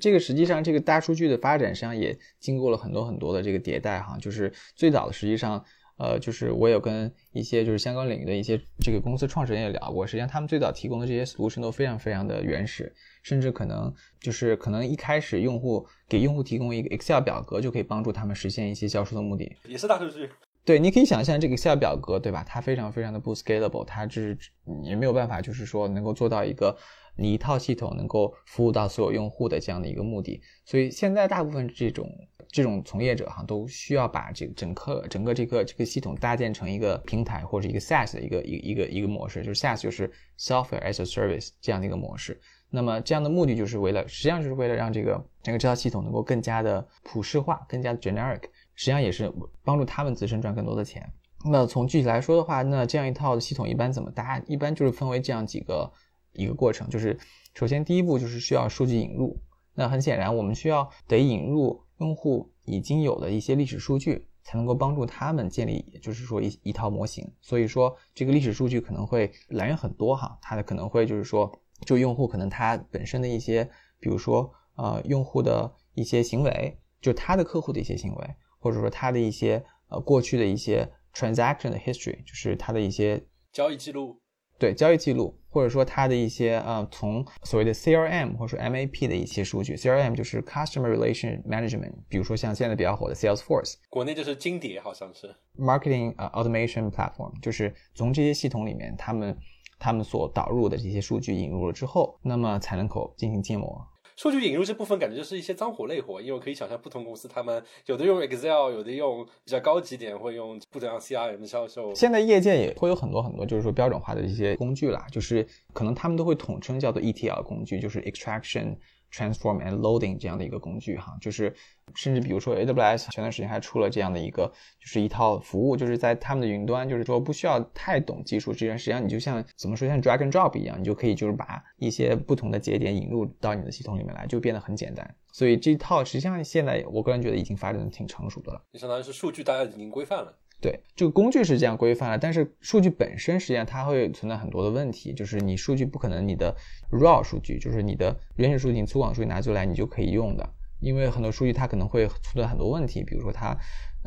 [0.00, 4.16] 这个实际上，这个大数据的发展实际上也经过了很多很多的这个迭代哈。
[4.20, 5.64] 就是最早的，实际上，
[5.98, 20.30] 呃，就是我有跟一些就是相关领域的一些这个公司创始人也聊过，实际上他们最早提供的这些 solution 都非常非常的原始，甚至可能就是可能一开始用户给用户提供一个 Excel 表格就可以帮助他们实现一些销售的目的，也是大数据。
[20.64, 22.44] 对，你可以想象这个 Excel 表格，对吧？
[22.46, 24.38] 它非常非常的不 scalable，它就是
[24.84, 26.76] 也没有办法，就是说能够做到一个。
[27.18, 32.08] 你一套系统能够服务到所有用户的这样的一个目的，所以现在大部分这种
[32.50, 42.40] 这种从业者哈，都需要把这个整个整个这个这个系统搭建成一个平台或者一个 SaaS 的一个一一个一个模式，就是 SaaS 就是 Software as a Service 这样的一个模式。
[42.70, 48.42] 那么这样的目的就是为了，实际上就是为了让这个整个这套系统能够更加的普适化，更加的 generic，
[48.74, 49.32] 实际上也是
[49.64, 51.10] 帮助他们自身赚更多的钱。
[51.50, 54.38] 那从具体来说的话，那这样一套系统一般怎么搭？
[54.46, 55.90] 一般就是分为这样几个。
[56.32, 57.18] 一个过程就是，
[57.54, 59.40] 首先第一步就是需要数据引入。
[59.74, 67.32] 那很显然，我们需要得引入用户已经有的一些历史数据，才能够帮助他们建立，就是说一一套模型。
[67.40, 84.20] 所以说，这个历史数据可能会来源很多哈，它的可能会就是说，就用户可能他本身的一些，比如说呃用户的一些行为，就他的客户的一些行为，或者说他的一些呃过去的一些 transaction 的 history，就是他的一些交易记录。
[84.58, 95.34] 对交易记录，或者说它的一些呃，从所谓的 CRM 或者说 MAP 的一些数据，CRM 就是 Customer Relation Management，比如说像现在比较火的 Salesforce，国内就是金蝶，好像是。
[95.56, 99.36] Marketing 呃 Automation Platform，就是从这些系统里面，他们
[99.78, 103.80] 他们所导入的这些数据引入了之后，那么才能够进行建模。
[104.18, 111.94] 数据引入这部分感觉就是一些脏活累活，因为我可以想象不同公司他们有的用 Excel，有的用比较高级点会用不怎样 CRM 销售。
[111.94, 118.76] 现在业界也会有很多很多就是说标准化的一些工具啦，就是可能他们都会统称叫做 ETL 工具，就是 Extraction。
[119.12, 121.54] Transform and Loading 这样的一个工具哈，就是
[121.94, 135.14] 甚至比如说 AWS 前段时间还出了这样的一个，就是一套服务，就是在他们的云端，就是说不需要太懂技术，实际上你就像怎么说像 Drag and Drop 一样，你就可以就是把一些不同的节点引入到你的系统里面来，就变得很简单。
[135.32, 140.38] 所以这套实际上现在我个人觉得已经发展的挺成熟的了，就相当于是数据大家已经规范了。
[140.60, 146.56] 对，这个工具是这样规范了，但是数据本身实际上它会存在很多的问题，就是你数据不可能你的
[146.90, 150.48] raw 数据，就是你的原始数据、你粗犷数据拿出来你就可以用的，
[150.80, 153.56] 因为很多数据它可能会存在很多问题，比如说它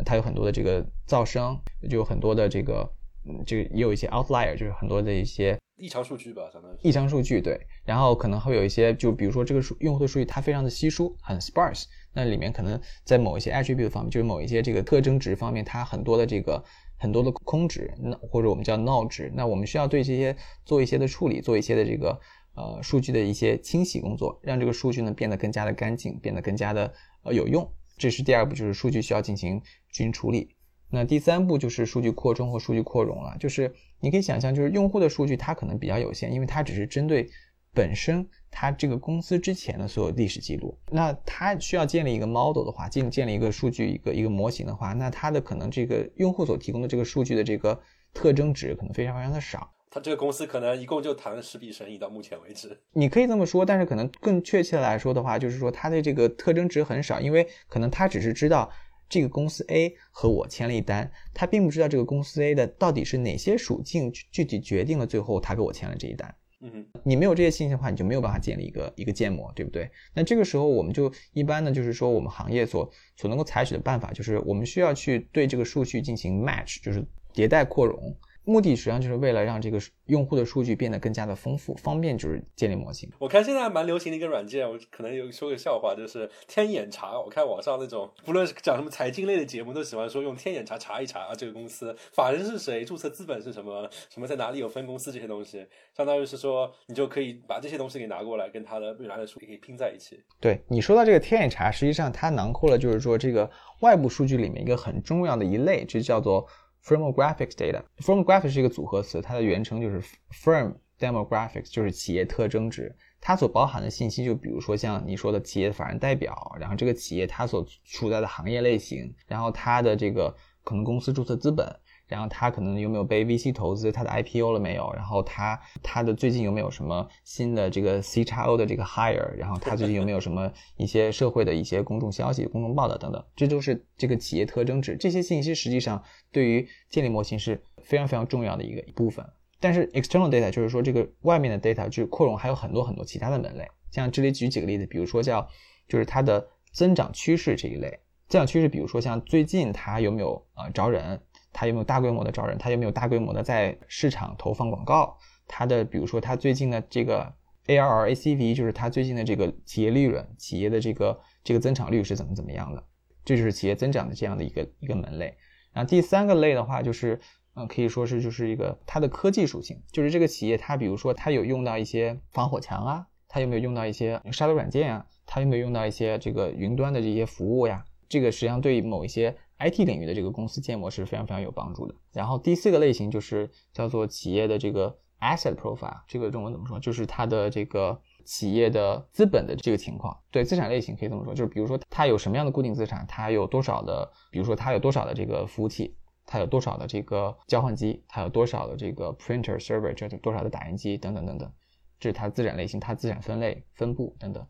[0.06, 1.58] 它有很多的这个噪声，
[1.89, 2.91] 就有很多的这个
[3.26, 16.64] 嗯这个也有一些 outlier，就是很多的一些异常数据吧，相当于异常数据，对，然后可能会有一些，就比如说这个数用户的数据它非常的稀疏，很 sparse，那里面可能在某一些 attribute 方面，就是某一些这个特征值方面，它很多的这个
[16.98, 22.20] 很多的空值，那或者我们叫 null 值，那我们需要对这些做一些的处理，做一些的这个
[22.54, 27.68] 呃数据的一些清洗工作，让这个数据呢变得更加的干净，变得更加的呃有用。
[27.98, 29.60] 这是第二步，就是数据需要进行
[29.90, 30.56] 均处理。
[30.92, 37.30] 那第三步就是数据扩充或数据扩容了，就是你可以想象，就是用户的数据它可能比较有限，因为它只是针对
[37.74, 40.78] 本身它这个公司之前的所有历史记录。
[40.91, 47.80] 那它需要建立一个 model 的话，建建立一个数据一个一个模型的话，那它的可能这个用户所提供的这个数据的这个
[48.14, 49.72] 特征值可能非常非常的少。
[49.93, 52.80] 它这个公司可能一共就谈了十笔生意，到目前为止。
[52.93, 58.72] 你可以这么说，但是可能更确切的来说的话，就是说它的这个特征值很少，因为可能它只是知道
[59.12, 66.34] 这个公司 A 和我签了一单，他并不知道这个公司 A 的到底是哪些属性具体决定了最后他给我签了这一单。
[66.62, 69.91] 嗯，你没有这些信息的话，你就没有办法建立一个一个建模，对不对？
[70.14, 78.16] 那这个时候我们就一般呢，就是说我们行业所所能够采取的办法，就是我们需要去对这个数据进行 match，就是迭代扩容。
[78.44, 83.10] 目的实际上就是为了让这个用户的数据变得更加的丰富，方便就是建立模型。
[83.20, 87.20] 我看现在蛮流行的一个软件，我可能有说个笑话，就是天眼查。
[87.20, 95.66] 我看网上那种不论是讲什么财经类的节目，都喜欢说用天眼查查一查啊，这个公司法人是谁，注册资本是什么，什么在哪里有分公司这些东西，
[95.96, 100.20] 相当于是说你就可以把这些东西给拿过来，跟它的原来的数据可以拼在一起。
[100.39, 103.50] 对你说到这个天眼查，实际上它囊括了就是说这个
[103.82, 106.46] 外部数据里面一个很重要的一类，就叫做。
[106.84, 110.02] Firmographics data, Firmographics 是一个组合词，它的原称就是
[110.32, 112.96] Firm Demographics，就是企业特征值。
[113.20, 121.80] 它所包含的信息，就比如说像你说的企业法人代表，然后这个企业它所处在的行业类型，然后它的这个可能公司注册资本。
[122.12, 124.91] 然后他可能有没有被 VC 投资，他的 IPO 了没有？
[124.93, 129.32] 然后他他的最近有没有什么新的这个 C 叉 O 的这个 hire？
[129.38, 133.26] 然后他最近有没有什么一些社会的一些公众消息、公众报道等等？
[133.34, 134.97] 这都是这个企业特征值。
[134.97, 136.03] 这些信息实际上
[136.34, 139.26] 对于建立模型是非常非常重要的一个一部分。
[139.62, 143.66] 但是 external data 就是说这个外面的 data 就是扩容还有很多很多其他的门类。
[143.89, 145.47] 像这里举几个例子，比如说叫
[145.88, 147.99] 就是它的增长趋势这一类。
[148.28, 151.22] 增长趋势，比如说像最近它有没有呃招人？
[151.54, 152.58] 它有没有大规模的招人？
[152.58, 155.18] 它有没有大规模的在市场投放广告？
[155.47, 157.34] 它的比如说它最近的这个
[157.68, 162.84] ARR、ACV，就是它最近的这个企业利润、企业的这个这个增长率是怎么怎么样的？
[163.24, 165.38] 这就是企业增长的这样的一个一个门类。
[165.74, 167.20] 然后第三个类的话，就是
[167.54, 175.06] 嗯，可以说是就是一个它的科技属性，就是这个企业它比如说它有用到一些防火墙啊，它有没有用到一些杀毒软件啊？
[175.26, 177.86] 它有没有用到一些这个云端的这些服务呀？
[178.10, 181.93] 这个实际上对某一些 IT 领域的这个公司建模是非常非常有帮助的。
[182.12, 186.80] 然后第四个类型就是叫做企业的这个 asset profile，这个中文怎么说？
[186.80, 190.18] 就是它的这个企业的资本的这个情况。
[190.32, 195.95] 对，资产类型可以这么说，就是比如说它有什么样的固定资产，它有多少的，比如说它有多少的这个服务器，
[196.26, 201.51] 它有多少的这个交换机，它有多少的这个 printer server，这多少的打印机等等等等，
[201.99, 204.45] 这是它资产类型，它资产分类分布等等。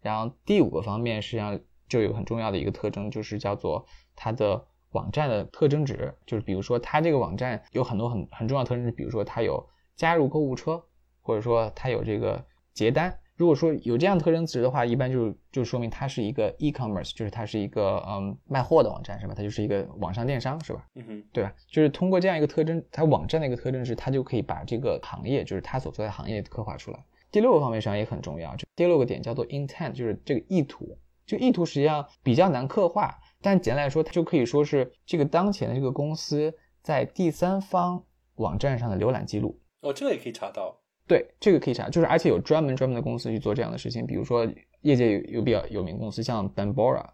[0.00, 1.60] 然后第五个方面实际上。
[1.88, 10.82] 就有很重要的一个特征，就是叫做它的网站的特征值，就是比如说它这个网站有很多很很重要的特征，比如说它有加入购物车，
[11.20, 13.18] 或者说它有这个结单。
[13.36, 19.34] 如果说有这样特征值的话，一般就就说明它是一个 e-commerce，就是它是一个嗯卖货的网站，是吧？
[19.36, 20.86] 它就是一个网上电商，是吧？
[20.94, 21.52] 嗯哼，对吧？
[21.68, 27.04] 就是通过这样一个特征，它网站的一个特征值，它就可以把这个行业，就是它所在的行业刻画出来。
[27.32, 30.96] 第六个方面实际上也很重要，就第六个点叫做 intent，就是这个意图。
[31.26, 36.52] 就意图实际上比较难刻画，但简单来说，它就可以说是这个当前的这个公司
[36.82, 38.02] 在第三方
[38.36, 39.60] 网站上的浏览记录。
[39.80, 40.80] 哦，这个也可以查到。
[41.06, 44.46] 对，这个可以查，就是而且有专门专门的公司去做这样的事情，比如说
[44.80, 47.04] 业界有有比较有名公司，像 Bambora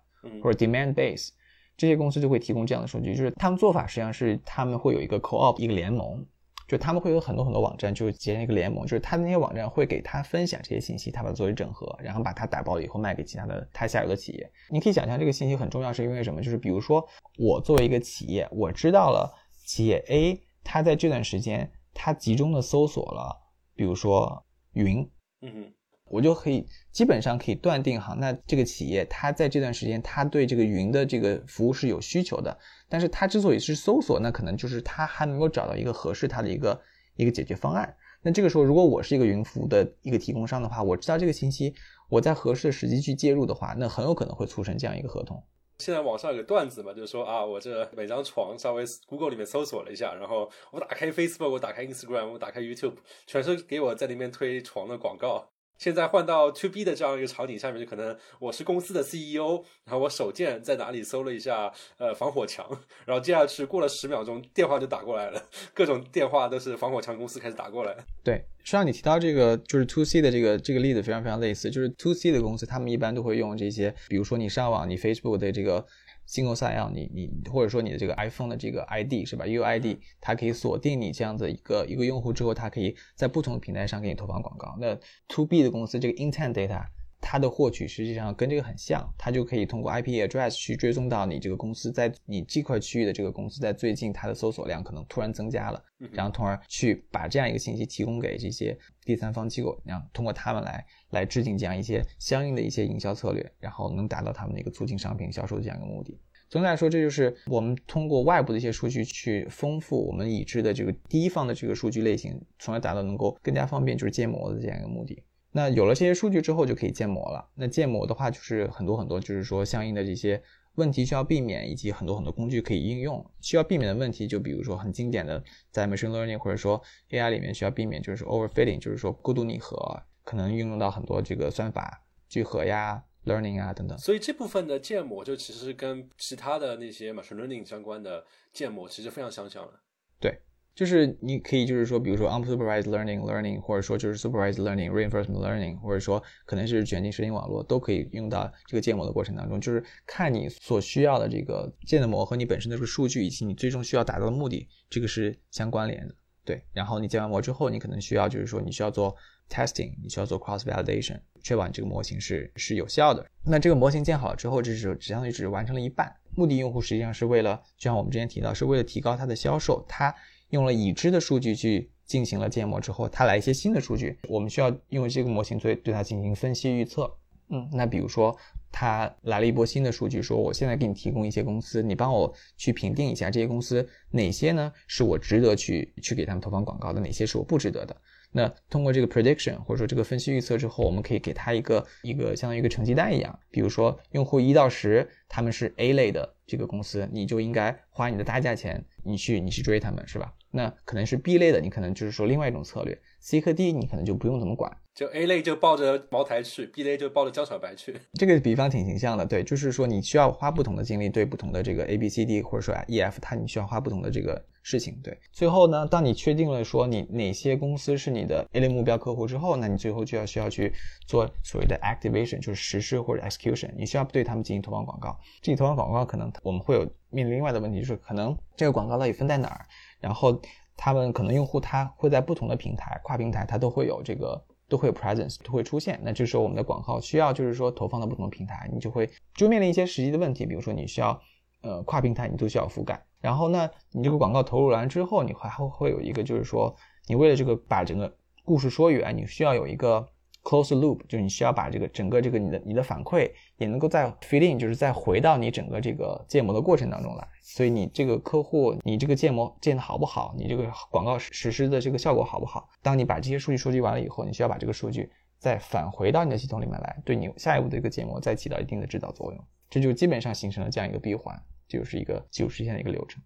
[0.43, 1.31] 或者 Demandbase
[1.77, 6.25] 这些公司就会提供这样的数据，就是他们做法实际上是他们会有一个 co-op 一个联盟。
[6.71, 14.49] 就他们会有很多很多网站，就是结成一个联盟，就是他的那些网站会给他分享这些信息，他把它作为整合，然后把它打包了以后卖给其他的他下游的企业。
[14.71, 16.41] 你可以想象这个信息很重要，是因为什么？
[16.41, 17.05] 就是比如说
[17.39, 19.35] 我作为一个企业，我知道了
[19.66, 23.37] 企业 A，他在这段时间他集中的搜索了，
[23.75, 25.11] 比如说云，
[25.41, 25.75] 嗯哼。
[26.11, 32.59] 我就可以基本上可以断定哈，那这个企业它在这段时间，它对这个云的这个服务是有需求的。
[32.89, 36.79] 但是它之所以是搜索，那可能就是它还没有找到一个合适它的一个
[37.15, 37.97] 一个解决方案。
[38.23, 41.73] 那这个时候，如果我是一个云服务的一个提供商的话，我知道这个信息，
[42.09, 45.43] 我在合适的时机去介入的话，那很有可能会促成这样一个合同。
[45.79, 52.97] 现在网上有个段子嘛，就是说啊，我这每张床稍微 Google 里面搜索了一下，然后我打开 Facebook，我打开 Instagram，我打开 YouTube，
[53.27, 55.51] 全是给我在里面推床的广告。
[55.81, 62.68] 现在换到 To B 的这样一个场景下面，就可能我是公司的 CEO，然后我手贱在哪里搜了一下呃防火墙，
[63.07, 67.97] 然后接下去过了十秒钟，电话就打过来了，各种电话都是防火墙公司开始打过来。
[68.22, 75.87] 对，实际上你提到这个就是 To C 的这个这个例子非常非常类似，就是 To C 的公司他们一般都会用这些，比如说你上网，你 Facebook 的这个。
[76.31, 84.76] Single 你你或者说你的这个 iPhone 的这个 ID 是吧？UID 它可以锁定你这样的一个一个用户之后，它可以在不同的平台上给你投放广告。
[84.78, 84.97] 那
[85.28, 86.87] To B 的公司这个 Intent Data。
[87.21, 106.18] 它的获取实际上跟这个很像，它就可以通过 IP address 去追踪到你这个公司在你这块区域的这个公司在最近它的搜索量可能突然增加了，然后从而去把这样一个信息提供给这些第三方机构，然后通过他们来来制定这样一些相应的一些营销策略，然后能达到他们的一个促进商品销售的这样一个目的。
[106.49, 115.23] 总体来说，这就是我们通过外部的一些数据去丰富我们已知的这个第一方的这个数据类型，从而达到能够更加方便就是建模的这样一个目的。
[115.53, 117.51] 那有了这些数据之后，就可以建模了。
[117.55, 120.40] 那建模的话，就是很多很多，就是说相应的这些
[120.76, 123.28] 问题需要避免，以及很多很多工具可以应用。
[123.40, 126.80] 需要避免的问题，就比如说很经典的，在 machine learning 或者说
[127.11, 129.76] AI 里面需要避免，就是 overfitting，就是说过度拟合，
[130.22, 133.98] 可能运用到很多这个算法聚合呀、learning 啊等等。
[133.98, 139.80] 所以这部分的建模就其实跟其他的那些 machine learning 相关的建模其实非常相像了。
[140.20, 140.40] 对。
[140.75, 149.61] 就是你可以，就是说，比如说 unsupervised learning learning，或者说就是 supervised learning reinforcement learning，或者说可能是卷积神经网络，都可以用到这个建模的过程当中。
[149.61, 156.14] 就是看你所需要的这个建的模和你本身的这个数据，以及你最终需要达到的目的，这个是相关联的。
[156.45, 159.14] 对，然后你建完模之后，你可能需要就是说你需要做
[159.51, 163.27] testing，你需要做 cross validation，确保你这个模型是是有效的。
[163.45, 166.11] 那这个模型建好了之后，这是相当于只是完成了一半。
[166.37, 170.14] 目的用户实际上是为了，就像我们之前提到，是为了提高它的销售，它。
[170.51, 177.11] 用了已知的数据去进行了建模之后，它来一些新的数据，我们需要用这个模型对对它进行分析预测。
[177.53, 178.36] 嗯，那比如说
[178.70, 187.96] 它来了一波新的数据，说我现在给你提供一些公司，你帮我去评定一下这些公司哪些呢是我值得去去给他们投放广告的，哪些是我不值得的。
[188.32, 200.32] 那通过这个 prediction 或者说这个分析预测之后，我们可以给他一个一个相当于一个成绩单一样，比如说用户一到十，他们是 A 类的这个公司，你就应该花你的大价钱，你去你去追他们，是吧？
[200.51, 204.70] 那可能是 B 类的，你可能就是说另外一种策略，C 和 D 你可能就不用怎么管。
[204.94, 207.94] 就 A 类就抱着茅台去，B 类就抱着江小白去。
[208.14, 215.01] 这个比方挺形象的，对，就是说你需要花不同的精力对不同的这个 A、B、C、D 或者说 E、F，它你需要花不同的这个事情。
[215.03, 220.72] 对，最后呢，当你确定了说你哪些公司是你的 A 类目标客户之后，那你最后就要需要去
[221.07, 225.16] 做所谓的 activation，就是实施或者 execution，你需要对他们进行投放广告。
[225.40, 229.64] 这里投放广告可能我们会有面临另外的问题，就是可能这个广告到底分在哪儿，
[230.01, 230.40] 然后
[230.76, 234.42] 他们可能用户他会在不同的平台跨平台，他都会有这个。
[234.70, 235.98] 都会有 presence，都会出现。
[236.01, 241.20] 那这时候我们的广告需要就是说投放到不同的平台，你就会就面临一些实际的问题，比如说你需要
[241.62, 243.05] 呃跨平台你都需要覆盖。
[243.20, 246.72] 然后呢，你这个广告投入完之后，你还会会有一个就是说，
[247.09, 250.07] 你为了这个把整个故事说圆，你需要有一个。
[250.43, 257.28] Close loop 就是你需要把这个整个这个你的你的反馈也能够再 feed in，就是再回到你整个这个建模的过程当中来。
[257.43, 262.68] 所以你这个客户，你这个建模建的好不好，你这个广告实施的这个效果好不好？
[262.82, 269.45] 当你把这些数据收集完了以后，你需要把这个数据再返回到你的系统里面来，对你下一步的一个建模再起到一定的指导作用。
[269.68, 271.38] 这就基本上形成了这样一个闭环，
[271.68, 273.22] 就是一个技术实现的一个流程。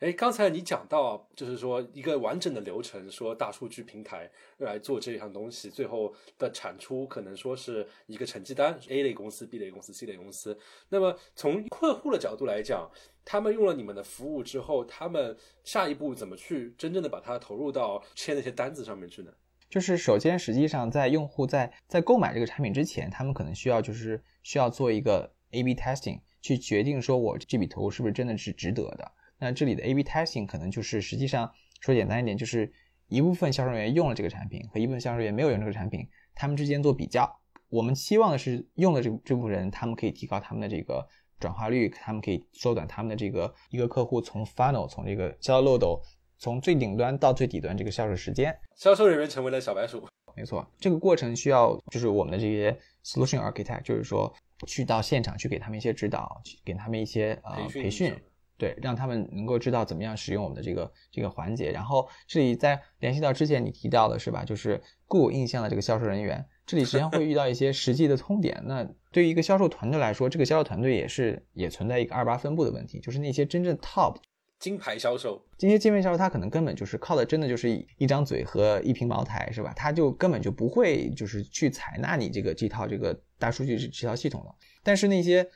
[0.00, 10.58] 哎，刚才你讲到，就是说一个完整的流程，说大数据平台来做这项东西，最后的产出可能说是一个成绩单，A 类公司、B 类公司、C 类公司。
[10.90, 12.90] 那么从客户的角度来讲，
[13.24, 15.34] 他们用了你们的服务之后，他们
[15.64, 19.32] 下一步怎么去真正的把它投入到签那些单子上面去呢？
[19.70, 29.10] 就是首先，实际上在用户在在购买这个产品之前，他们可能需要就是需要做一个 A/B testing，去决定说我这笔投入是不是真的是值得的。
[29.38, 32.72] 那这里的 A/B testing 可能就是实际上说简单一点，就是
[33.08, 37.40] 一部分销售人员用了这个产品和一部分销售人员没有用这个产品，他们之间做比较。
[37.68, 41.06] 我们期望的是用了这这部分人，他们可以提高他们的这个
[41.38, 46.00] 转化率，他们可以缩短他们的这个一个客户从 funnel 从这个销售漏斗
[46.38, 48.56] 从最顶端到最底端这个销售时间。
[48.76, 50.06] 销售人员成为了小白鼠。
[50.36, 54.32] 没错，这个过程需要就是我们的这些 solution architect，就是说
[54.66, 58.14] 去到现场去给他们一些指导，去给他们一些呃培训。
[58.58, 61.70] 对，让他们能够知道怎么样使用我们的这个这个环节。
[61.70, 64.44] 然后这里再联系到之前你提到的是吧？
[64.44, 68.62] 就是固有印象的这个销售人员，这里实际上会遇到一些实际的痛点。
[68.66, 74.16] 那对于一个销售团队来说，这个销售团队也是也存在一个二八分布的问题，就是那些真正 top
[74.58, 79.72] 金牌销售，这些界面销售，他可能根本就是靠的，真的就是一一张嘴和一瓶茅台，是吧？
[79.76, 84.54] 他就根本就不会就是去采纳你这个这套这个大数据这套系统了。
[84.82, 85.46] 但是那些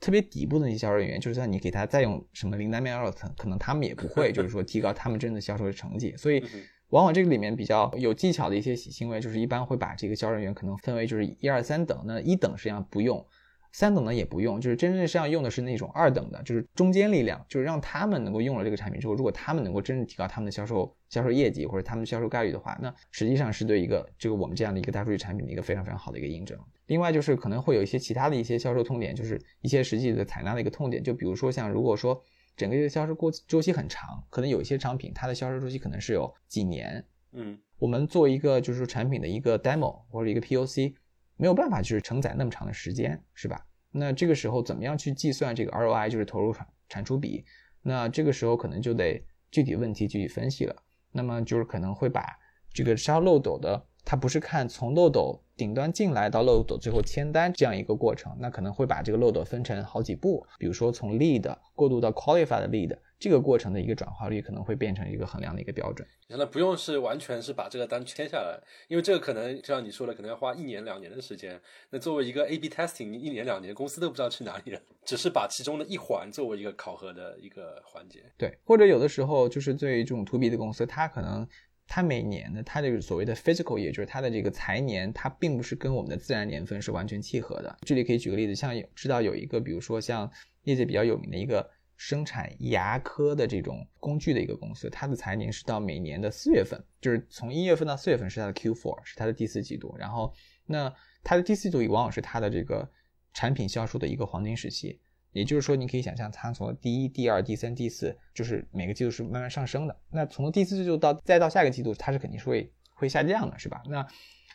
[0.00, 6.14] 特别底部的那些销售人员，就算你给他再用什么灵丹妙药，可可能他们也不会， 就是说提高他们真的销售的成绩。
[6.16, 6.42] 所以，
[6.90, 12.02] 往往这个里面比较有技巧的一些行为，就是一般会把这个销售人员可能分为就是一二三等。
[12.06, 13.26] 那一等实际上不用。
[13.70, 26.58] 三等呢也不用，就是真正实际上用的是那种二等的，就是中间力量，就是让他们能够用了这个产品之后，如果他们能够真正提高他们的销售销售业绩或者他们的销售概率的话，那实际上是对一个这个我们这样的一个大数据产品的一个非常非常好的一个印证。
[26.88, 32.20] 另外就是可能会有一些其他的一些销售痛点，就是一些实际的采纳的一个痛点，就比如说像如果说
[32.56, 40.94] 整个一个销售过周期很长，可能有一些商品它的销售周期可能是有几年，嗯，我们做一个就是说产品的一个 demo 或者一个 POC。
[41.40, 43.64] 没有办法就是承载那么长的时间，是吧？
[43.92, 47.44] 那这个时候怎么样去计算这个 ROI，就是投入产产出比？
[47.80, 50.74] 那这个时候可能就得具体问题具体分析了。
[51.12, 52.36] 那么就是可能会把
[52.72, 62.96] 这个销漏斗的，它不是看从漏斗顶端进来到漏斗最后签单这样一个过程，那可能会把这个漏斗分成好几步，比如说从 lead 过渡到 qualified lead。
[63.18, 66.06] 这个过程的一个转化率可能会变成一个衡量的一个标准。
[66.28, 68.56] 那不用是完全是把这个单签下来，
[68.86, 71.60] 因为这个可能就像你说的，可能要花一年两年的时间。
[71.90, 78.22] 那作为一个 A/B testing，一年两年公司都不知道去哪里了，只是把其中的一环作为一个考核的一个环节。
[78.36, 81.44] 对，或者有的时候就是对于这种 To B 的公司，它可能
[81.88, 87.76] 它每年的它这个所谓的 physical 也就是它的这个财年，它并不是跟我们的自然年份是完全契合的。
[87.80, 90.30] 这里可以举个例子，像有知道有一个，比如说像
[90.62, 91.68] 业界比较有名的一个。
[92.00, 99.96] 生产牙科的这种工具的一个公司，它的财年是到每年的四月份，就是从一月份到四月份是它的 Q4，是它的第四季度。
[99.98, 100.32] 然后，
[100.64, 102.88] 那它的第四季度也往往是它的这个
[103.34, 105.00] 产品销售的一个黄金时期。
[105.32, 109.96] 也就是说，你可以想象，它从第一、第二、第三、第四，就是每个季度是慢慢上升的。
[110.10, 113.82] 那从第四季度到再到下个季度，它是肯定是会会下降的，是吧？
[113.88, 114.06] 那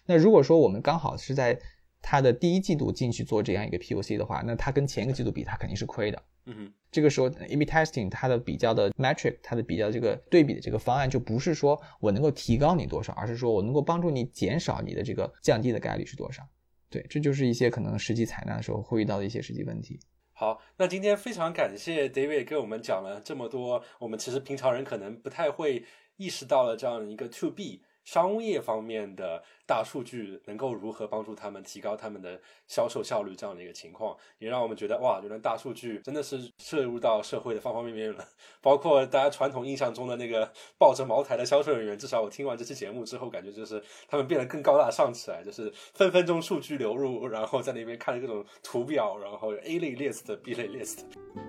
[0.06, 1.58] 那如果说我们刚好是在
[2.02, 6.22] 它的第一季度进去做这样一个 POC 的话，那它跟前一个季度比，它肯定是亏的。
[6.46, 16.44] 嗯哼，这个时候 A/B testing 它的比较的 metric，它的比较这个对比的这个方案就不是说我能够提高你多少，而是说我能够帮助你减少你的这个降低的概率是多少。
[16.90, 19.98] 对，这就是一些可能实际采纳的时候会遇到的一些实际问题。
[20.44, 25.86] 好，那今天非常感谢 David 给我们讲了这么多，我们其实平常人可能不太会
[26.18, 27.82] 意识到了这样一个 To B。
[28.04, 33.34] 商业方面的大数据能够如何帮助他们提高他们的销售效率？
[33.36, 38.26] 这样的一个情况，也让我们觉得哇，原来大数据真的是摄入到社会的方方面面了。
[38.62, 51.00] 包括大家传统印象中的那个抱着茅台的销售人员，至少我听完这期节目之后，感觉就是他们变得更高大上起来，就是分分钟数据流入，然后在那边看各种图表，然后 A 类 list、B 类 list。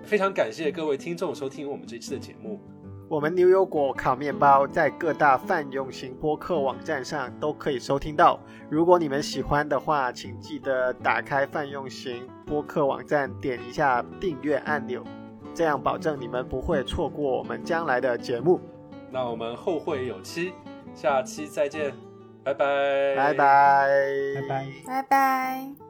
[0.03, 2.59] 非常感谢各位听众收听我们这期的节目。
[3.07, 8.39] 我们牛油果烤面包在各大泛用型播客网站上都可以收听到。
[8.67, 15.03] 如果你们喜欢的话，请记得打开泛用型播客网站，点一下订阅按钮，
[15.53, 18.59] 这样保证你们不会错过我们将来的节目。
[19.11, 20.53] 那我们后会有期，
[20.95, 21.93] 下期再见，
[22.43, 23.87] 拜拜，拜拜，
[24.35, 25.84] 拜拜，拜拜。